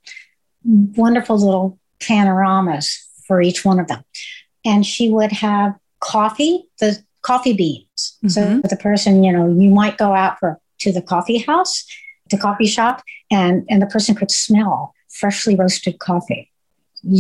wonderful 0.64 1.38
little 1.38 1.80
panoramas 2.02 3.08
for 3.28 3.42
each 3.42 3.64
one 3.64 3.80
of 3.80 3.88
them. 3.88 4.04
And 4.66 4.86
she 4.86 5.10
would 5.10 5.32
have 5.32 5.76
coffee, 6.00 6.68
the 6.80 7.04
coffee 7.22 7.54
beans 7.54 7.90
Mm-hmm. 8.00 8.30
So 8.30 8.68
the 8.68 8.78
person, 8.78 9.24
you 9.24 9.32
know, 9.32 9.48
you 9.48 9.70
might 9.70 9.98
go 9.98 10.14
out 10.14 10.40
for 10.40 10.60
to 10.80 10.92
the 10.92 11.02
coffee 11.02 11.40
house, 11.40 11.86
the 12.30 12.38
coffee 12.38 12.68
shop, 12.68 13.04
and 13.32 13.66
and 13.70 13.82
the 13.82 13.88
person 13.88 14.16
could 14.16 14.32
smell 14.32 14.94
freshly 15.10 15.56
roasted 15.56 16.00
coffee. 16.00 16.52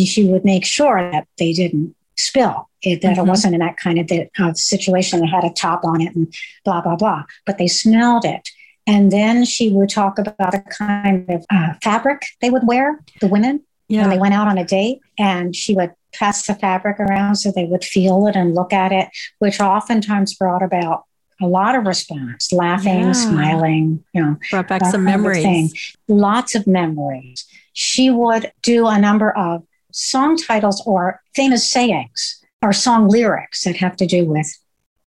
She 0.06 0.26
would 0.26 0.44
make 0.46 0.66
sure 0.66 1.12
that 1.12 1.28
they 1.38 1.54
didn't 1.54 1.96
spill 2.18 2.70
it, 2.82 3.02
that 3.02 3.14
mm-hmm. 3.14 3.22
it 3.22 3.30
wasn't 3.30 3.54
in 3.54 3.60
that 3.60 3.78
kind 3.78 4.00
of 4.00 4.08
the, 4.08 4.30
situation 4.56 5.20
that 5.20 5.28
had 5.28 5.44
a 5.44 5.54
top 5.54 5.84
on 5.84 6.02
it 6.02 6.16
and 6.16 6.34
blah 6.66 6.82
blah 6.82 6.96
blah. 6.96 7.24
But 7.46 7.58
they 7.58 7.68
smelled 7.68 8.26
it. 8.26 8.50
And 8.88 9.12
then 9.12 9.46
she 9.46 9.70
would 9.70 9.90
talk 9.90 10.18
about 10.18 10.56
a 10.56 10.62
kind 10.62 11.30
of 11.30 11.46
uh, 11.52 11.74
fabric 11.82 12.24
they 12.42 12.50
would 12.50 12.66
wear, 12.66 13.00
the 13.22 13.28
women, 13.28 13.62
yeah. 13.88 14.02
when 14.02 14.10
they 14.10 14.18
went 14.18 14.34
out 14.34 14.48
on 14.48 14.58
a 14.58 14.66
date. 14.66 15.00
And 15.18 15.56
she 15.56 15.76
would 15.76 15.94
pass 16.14 16.48
the 16.48 16.56
fabric 16.56 17.00
around 17.00 17.36
so 17.36 17.52
they 17.52 17.66
would 17.66 17.84
feel 17.84 18.26
it 18.28 18.36
and 18.36 18.56
look 18.56 18.74
at 18.74 18.92
it, 18.92 19.10
which 19.38 19.60
oftentimes 19.60 20.34
brought 20.36 20.64
about 20.64 21.06
a 21.42 21.48
lot 21.48 21.76
of 21.76 21.86
response, 21.86 22.52
laughing, 22.52 23.00
yeah. 23.00 23.12
smiling, 23.12 24.04
you 24.14 24.22
know, 24.22 24.38
brought 24.52 24.68
back 24.68 24.86
some 24.86 25.04
memories. 25.04 25.96
Lots 26.08 26.56
of 26.56 26.68
memories. 26.68 27.46
She 27.74 28.10
would 28.10 28.52
do 28.62 28.88
a 28.88 29.00
number 29.00 29.32
of 29.32 29.64
song 29.92 30.38
titles 30.38 30.84
or 30.86 31.22
famous 31.36 31.70
sayings 31.70 32.44
or 32.62 32.74
song 32.74 33.08
lyrics 33.08 33.64
that 33.64 33.78
have 33.78 33.96
to 33.98 34.06
do 34.06 34.26
with 34.26 34.48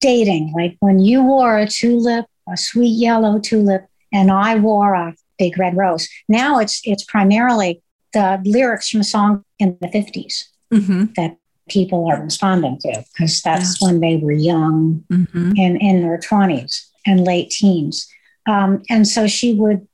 dating. 0.01 0.53
Like 0.55 0.77
when 0.81 0.99
you 0.99 1.23
wore 1.23 1.59
a 1.59 1.67
tulip, 1.67 2.27
a 2.49 2.57
sweet 2.57 2.97
yellow 2.97 3.39
tulip, 3.39 3.87
and 4.13 4.31
I 4.31 4.57
wore 4.57 4.95
a 4.95 5.15
big 5.39 5.59
red 5.59 5.77
rose. 5.77 6.09
Now 6.29 6.59
it's 6.59 6.81
it's 6.85 7.05
primarily 7.05 7.83
the 8.13 8.41
lyrics 8.45 8.89
from 8.89 9.01
a 9.01 9.05
song 9.05 9.45
in 9.59 9.77
the 9.81 9.89
50s 9.89 10.45
mm-hmm. 10.73 11.07
that 11.17 11.37
people 11.69 12.07
are 12.11 12.23
responding 12.23 12.79
to 12.79 13.05
because 13.13 13.41
that's 13.43 13.81
when 13.81 14.01
they 14.01 14.17
were 14.17 14.33
young 14.33 15.05
mm-hmm. 15.11 15.53
and 15.57 15.81
in 15.81 16.03
their 16.03 16.19
20s 16.19 16.87
and 17.07 17.25
late 17.25 17.51
teens. 17.51 18.09
Um, 18.47 18.83
and 18.91 19.07
so 19.09 19.27
she 19.27 19.55
would 19.55 19.87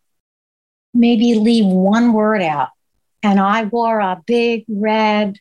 maybe 0.92 1.34
leave 1.34 1.66
one 1.66 2.12
word 2.12 2.42
out. 2.42 2.70
And 3.22 3.38
I 3.38 3.64
wore 3.64 4.00
a 4.00 4.22
big 4.26 4.64
red, 4.66 5.38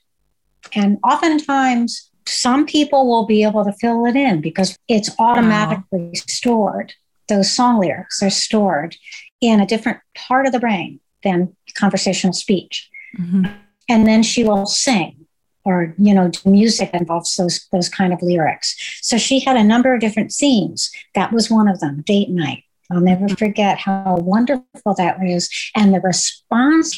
and 0.76 0.98
oftentimes 1.04 2.10
some 2.28 2.66
people 2.66 3.08
will 3.08 3.26
be 3.26 3.44
able 3.44 3.64
to 3.64 3.74
fill 3.74 4.06
it 4.06 4.16
in 4.16 4.42
because 4.42 4.78
it's 4.88 5.10
automatically 5.18 6.12
wow. 6.14 6.24
stored. 6.28 6.94
Those 7.28 7.52
song 7.52 7.80
lyrics 7.80 8.22
are 8.22 8.30
stored 8.30 8.96
in 9.40 9.60
a 9.60 9.66
different 9.66 10.00
part 10.16 10.46
of 10.46 10.52
the 10.52 10.60
brain 10.60 11.00
than 11.24 11.56
conversational 11.76 12.34
speech. 12.34 12.90
Mm-hmm. 13.18 13.46
And 13.88 14.08
then 14.08 14.24
she 14.24 14.44
will 14.44 14.66
sing 14.66 15.19
or 15.66 15.94
you 15.98 16.14
know 16.14 16.32
music 16.46 16.90
involves 16.94 17.36
those 17.36 17.68
those 17.72 17.90
kind 17.90 18.14
of 18.14 18.22
lyrics. 18.22 18.76
So 19.02 19.18
she 19.18 19.40
had 19.40 19.58
a 19.58 19.64
number 19.64 19.94
of 19.94 20.02
different 20.02 20.32
themes. 20.32 20.92
That 21.16 21.32
was 21.32 21.50
one 21.50 21.68
of 21.68 21.80
them 21.80 22.02
date 22.02 22.30
night. 22.30 22.64
I'll 22.92 23.02
never 23.02 23.30
forget 23.30 23.78
how 23.78 24.18
wonderful 24.18 24.96
that 24.98 25.20
was. 25.20 25.50
And 25.76 25.94
the 25.94 26.00
response 26.00 26.96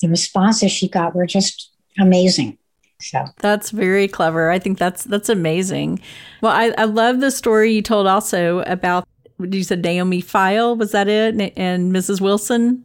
the 0.00 0.08
responses 0.08 0.70
she 0.70 0.88
got 0.88 1.14
were 1.14 1.26
just 1.26 1.72
amazing. 1.98 2.58
So. 3.00 3.24
That's 3.38 3.70
very 3.70 4.08
clever. 4.08 4.50
I 4.50 4.58
think 4.58 4.78
that's 4.78 5.04
that's 5.04 5.28
amazing. 5.28 6.00
Well 6.40 6.52
i, 6.52 6.72
I 6.78 6.84
love 6.84 7.20
the 7.20 7.30
story 7.30 7.72
you 7.72 7.82
told 7.82 8.06
also 8.06 8.60
about 8.60 9.06
you 9.38 9.62
said 9.62 9.82
naomi 9.82 10.20
Feil 10.20 10.76
was 10.76 10.92
that 10.92 11.08
it? 11.08 11.52
And 11.56 11.92
mrs 11.92 12.20
wilson 12.20 12.84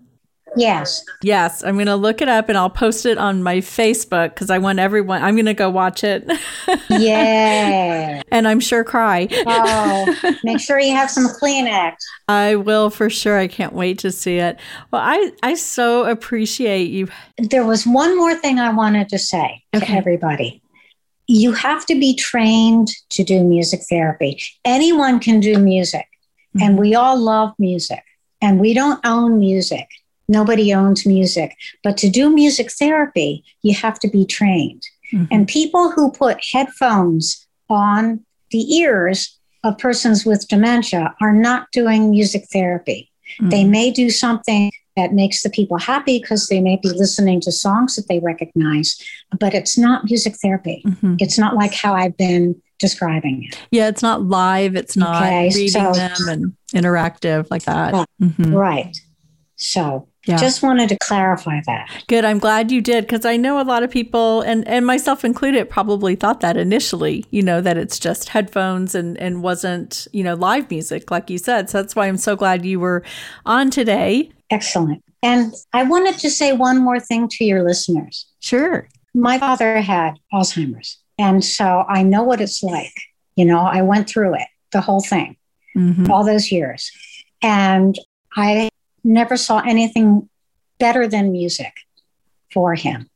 Yes. 0.56 1.04
Yes. 1.22 1.64
I'm 1.64 1.76
going 1.76 1.88
to 1.88 1.96
look 1.96 2.22
it 2.22 2.30
up 2.30 2.50
and 2.50 2.58
I'll 2.58 2.70
post 2.70 3.06
it 3.06 3.18
on 3.18 3.44
my 3.44 3.58
Facebook 3.58 4.30
because 4.30 4.50
I 4.50 4.58
want 4.58 4.80
everyone, 4.80 5.24
I'm 5.24 5.36
going 5.36 5.46
to 5.46 5.54
go 5.54 5.70
watch 5.70 6.04
it. 6.04 6.30
Yeah. 6.90 8.22
and 8.32 8.48
I'm 8.48 8.60
sure 8.60 8.84
cry. 8.84 9.28
Oh, 9.32 10.36
make 10.44 10.60
sure 10.60 10.80
you 10.80 10.94
have 10.94 11.10
some 11.10 11.28
Kleenex. 11.28 11.96
I 12.28 12.56
will 12.56 12.90
for 12.90 13.10
sure. 13.10 13.38
I 13.38 13.48
can't 13.48 13.74
wait 13.74 14.00
to 14.00 14.12
see 14.12 14.38
it. 14.38 14.60
Well, 14.92 15.02
I, 15.04 15.32
I 15.42 15.56
so 15.56 16.06
appreciate 16.06 16.90
you. 16.92 17.08
There 17.38 17.66
was 17.66 17.86
one 17.86 18.18
more 18.18 18.36
thing 18.36 18.60
I 18.60 18.72
wanted 18.72 19.10
to 19.10 19.20
say 19.20 19.64
okay. 19.76 19.86
to 19.86 19.92
everybody. 19.94 20.62
You 21.28 21.54
have 21.54 21.86
to 21.86 21.96
be 21.96 22.16
trained 22.16 22.90
to 23.12 23.24
do 23.24 23.44
music 23.44 23.82
therapy. 23.90 24.42
Anyone 24.66 25.20
can 25.20 25.40
do 25.40 25.58
music, 25.58 26.06
mm-hmm. 26.56 26.68
and 26.68 26.78
we 26.78 26.96
all 26.96 27.18
love 27.18 27.54
music, 27.58 28.04
and 28.42 28.60
we 28.60 28.74
don't 28.74 29.00
own 29.06 29.40
music 29.40 29.88
Nobody 30.28 30.74
owns 30.74 31.06
music. 31.06 31.56
But 31.84 31.98
to 31.98 32.10
do 32.10 32.30
music 32.30 32.72
therapy, 32.72 33.44
you 33.62 33.74
have 33.76 34.00
to 34.00 34.08
be 34.08 34.26
trained. 34.26 34.84
Mm-hmm. 35.12 35.26
And 35.32 35.48
people 35.48 35.92
who 35.92 36.12
put 36.12 36.44
headphones 36.52 37.46
on 37.70 38.26
the 38.52 38.76
ears 38.76 39.38
of 39.64 39.78
persons 39.78 40.26
with 40.26 40.48
dementia 40.48 41.16
are 41.22 41.34
not 41.34 41.68
doing 41.72 42.12
music 42.12 42.46
therapy. 42.52 43.12
Mm-hmm. 43.40 43.50
They 43.50 43.64
may 43.64 43.92
do 43.92 44.10
something 44.10 44.72
that 44.96 45.14
makes 45.14 45.42
the 45.42 45.50
people 45.50 45.78
happy 45.78 46.20
because 46.20 46.48
they 46.48 46.60
may 46.60 46.78
be 46.82 46.90
listening 46.90 47.42
to 47.42 47.52
songs 47.52 47.96
that 47.96 48.08
they 48.08 48.20
recognize, 48.20 49.02
but 49.40 49.54
it's 49.54 49.78
not 49.78 50.06
music 50.06 50.36
therapy. 50.42 50.84
Mm-hmm. 50.86 51.16
It's 51.20 51.38
not 51.38 51.56
like 51.56 51.74
how 51.74 51.96
I've 51.96 52.16
been 52.16 52.62
describing 52.80 53.46
it. 53.46 53.60
Yeah, 53.72 53.88
it's 53.88 54.04
not 54.04 54.24
live, 54.24 54.76
it's 54.76 54.96
not 54.96 55.24
okay, 55.24 55.50
reading 55.50 55.70
so, 55.70 55.94
them 55.94 56.28
and 56.28 56.54
interactive 56.74 57.50
like 57.50 57.64
that. 57.64 57.94
Right. 57.94 58.08
Mm-hmm. 58.22 58.54
right. 58.54 58.98
So 59.56 60.08
yeah. 60.26 60.38
Just 60.38 60.64
wanted 60.64 60.88
to 60.88 60.98
clarify 61.00 61.60
that. 61.66 61.90
Good. 62.08 62.24
I'm 62.24 62.40
glad 62.40 62.72
you 62.72 62.80
did 62.80 63.04
because 63.04 63.26
I 63.26 63.36
know 63.36 63.60
a 63.60 63.66
lot 63.66 63.84
of 63.84 63.92
people, 63.92 64.40
and, 64.40 64.66
and 64.70 64.86
myself 64.86 65.26
included, 65.26 65.70
probably 65.70 66.16
thought 66.16 66.40
that 66.40 66.56
initially, 66.56 67.26
you 67.30 67.42
know, 67.42 67.60
that 67.60 67.78
it's 67.78 68.00
just 68.00 68.30
headphones 68.30 68.96
and, 68.96 69.18
and 69.18 69.44
wasn't, 69.44 70.08
you 70.14 70.24
know, 70.24 70.34
live 70.36 70.70
music, 70.70 71.12
like 71.12 71.30
you 71.30 71.38
said. 71.38 71.70
So 71.70 71.82
that's 71.82 71.94
why 71.94 72.08
I'm 72.08 72.16
so 72.16 72.38
glad 72.38 72.66
you 72.66 72.80
were 72.80 73.04
on 73.46 73.70
today. 73.70 74.32
Excellent. 74.50 75.04
And 75.22 75.54
I 75.74 75.84
wanted 75.84 76.18
to 76.20 76.30
say 76.30 76.54
one 76.54 76.82
more 76.82 77.02
thing 77.02 77.28
to 77.28 77.44
your 77.44 77.62
listeners. 77.62 78.26
Sure. 78.40 78.88
My 79.14 79.38
father 79.40 79.82
had 79.82 80.14
Alzheimer's. 80.34 81.00
And 81.18 81.44
so 81.44 81.84
I 81.90 82.02
know 82.02 82.24
what 82.24 82.40
it's 82.40 82.64
like. 82.64 82.94
You 83.36 83.44
know, 83.44 83.60
I 83.60 83.82
went 83.82 84.08
through 84.08 84.36
it, 84.36 84.48
the 84.72 84.80
whole 84.80 85.02
thing, 85.02 85.36
mm-hmm. 85.76 86.10
all 86.10 86.24
those 86.24 86.50
years. 86.50 86.90
And 87.42 88.00
I 88.38 88.70
never 89.04 89.38
saw 89.38 89.60
anything 89.60 90.30
better 90.80 91.08
than 91.08 91.32
music 91.32 91.74
for 92.52 92.76
him 92.76 93.10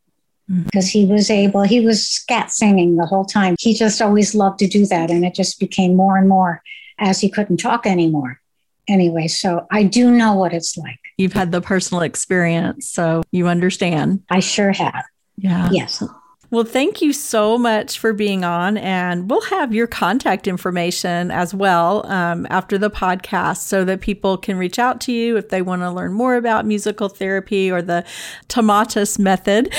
because 0.48 0.86
mm-hmm. 0.90 1.00
he 1.00 1.06
was 1.06 1.30
able, 1.30 1.64
he 1.64 1.82
was 1.82 2.08
scat 2.08 2.52
singing 2.52 2.96
the 2.96 3.06
whole 3.06 3.26
time. 3.26 3.56
He 3.60 3.74
just 3.74 4.02
always 4.02 4.34
loved 4.34 4.60
to 4.60 4.68
do 4.68 4.86
that. 4.86 5.12
And 5.12 5.26
it 5.26 5.36
just 5.36 5.60
became 5.60 5.96
more 5.96 6.18
and 6.18 6.30
more 6.30 6.62
as 7.00 7.20
he 7.20 7.30
couldn't 7.30 7.58
talk 7.58 7.86
anymore. 7.86 8.40
Anyway, 8.88 9.28
so 9.28 9.68
I 9.70 9.84
do 9.84 10.10
know 10.10 10.34
what 10.34 10.54
it's 10.54 10.78
like. 10.78 11.00
You've 11.18 11.34
had 11.34 11.52
the 11.52 11.60
personal 11.60 12.04
experience, 12.04 12.90
so 12.90 13.24
you 13.32 13.48
understand. 13.48 14.24
I 14.30 14.40
sure 14.40 14.72
have. 14.72 15.04
Yeah. 15.36 15.70
Yes. 15.72 16.02
Well, 16.50 16.64
thank 16.64 17.02
you 17.02 17.12
so 17.12 17.58
much 17.58 18.00
for 18.00 18.14
being 18.14 18.46
on. 18.46 18.78
And 18.78 19.30
we'll 19.30 19.42
have 19.42 19.74
your 19.74 19.88
contact 19.88 20.48
information 20.48 21.30
as 21.30 21.54
well 21.54 22.06
um, 22.06 22.48
after 22.50 22.78
the 22.78 22.90
podcast 22.90 23.58
so 23.58 23.84
that 23.84 24.00
people 24.00 24.38
can 24.38 24.58
reach 24.58 24.80
out 24.80 25.02
to 25.02 25.12
you 25.12 25.36
if 25.36 25.50
they 25.50 25.62
want 25.62 25.82
to 25.82 25.92
learn 25.92 26.14
more 26.14 26.36
about 26.36 26.66
musical 26.66 27.10
therapy 27.10 27.70
or 27.70 27.82
the 27.82 28.06
Tomatis 28.48 29.20
method. 29.20 29.74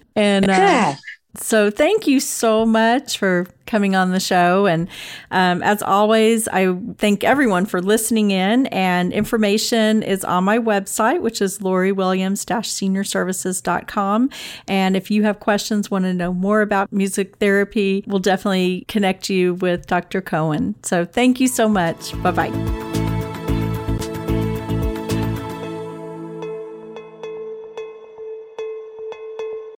and 0.16 0.48
uh, 0.48 0.94
so, 1.36 1.70
thank 1.70 2.06
you 2.06 2.20
so 2.20 2.64
much 2.64 3.18
for 3.18 3.46
coming 3.66 3.96
on 3.96 4.12
the 4.12 4.20
show. 4.20 4.66
And 4.66 4.88
um, 5.30 5.62
as 5.62 5.82
always, 5.82 6.46
I 6.48 6.76
thank 6.96 7.24
everyone 7.24 7.66
for 7.66 7.80
listening 7.82 8.30
in. 8.30 8.66
And 8.66 9.12
information 9.12 10.02
is 10.02 10.24
on 10.24 10.44
my 10.44 10.58
website, 10.58 11.22
which 11.22 11.42
is 11.42 11.58
loriwilliams 11.58 12.44
seniorservices.com. 12.44 14.30
And 14.68 14.96
if 14.96 15.10
you 15.10 15.24
have 15.24 15.40
questions, 15.40 15.90
want 15.90 16.04
to 16.04 16.14
know 16.14 16.32
more 16.32 16.60
about 16.60 16.92
music 16.92 17.36
therapy, 17.36 18.04
we'll 18.06 18.20
definitely 18.20 18.84
connect 18.86 19.28
you 19.28 19.54
with 19.54 19.86
Dr. 19.86 20.20
Cohen. 20.20 20.76
So, 20.82 21.04
thank 21.04 21.40
you 21.40 21.48
so 21.48 21.68
much. 21.68 22.20
Bye 22.22 22.30
bye. 22.30 22.93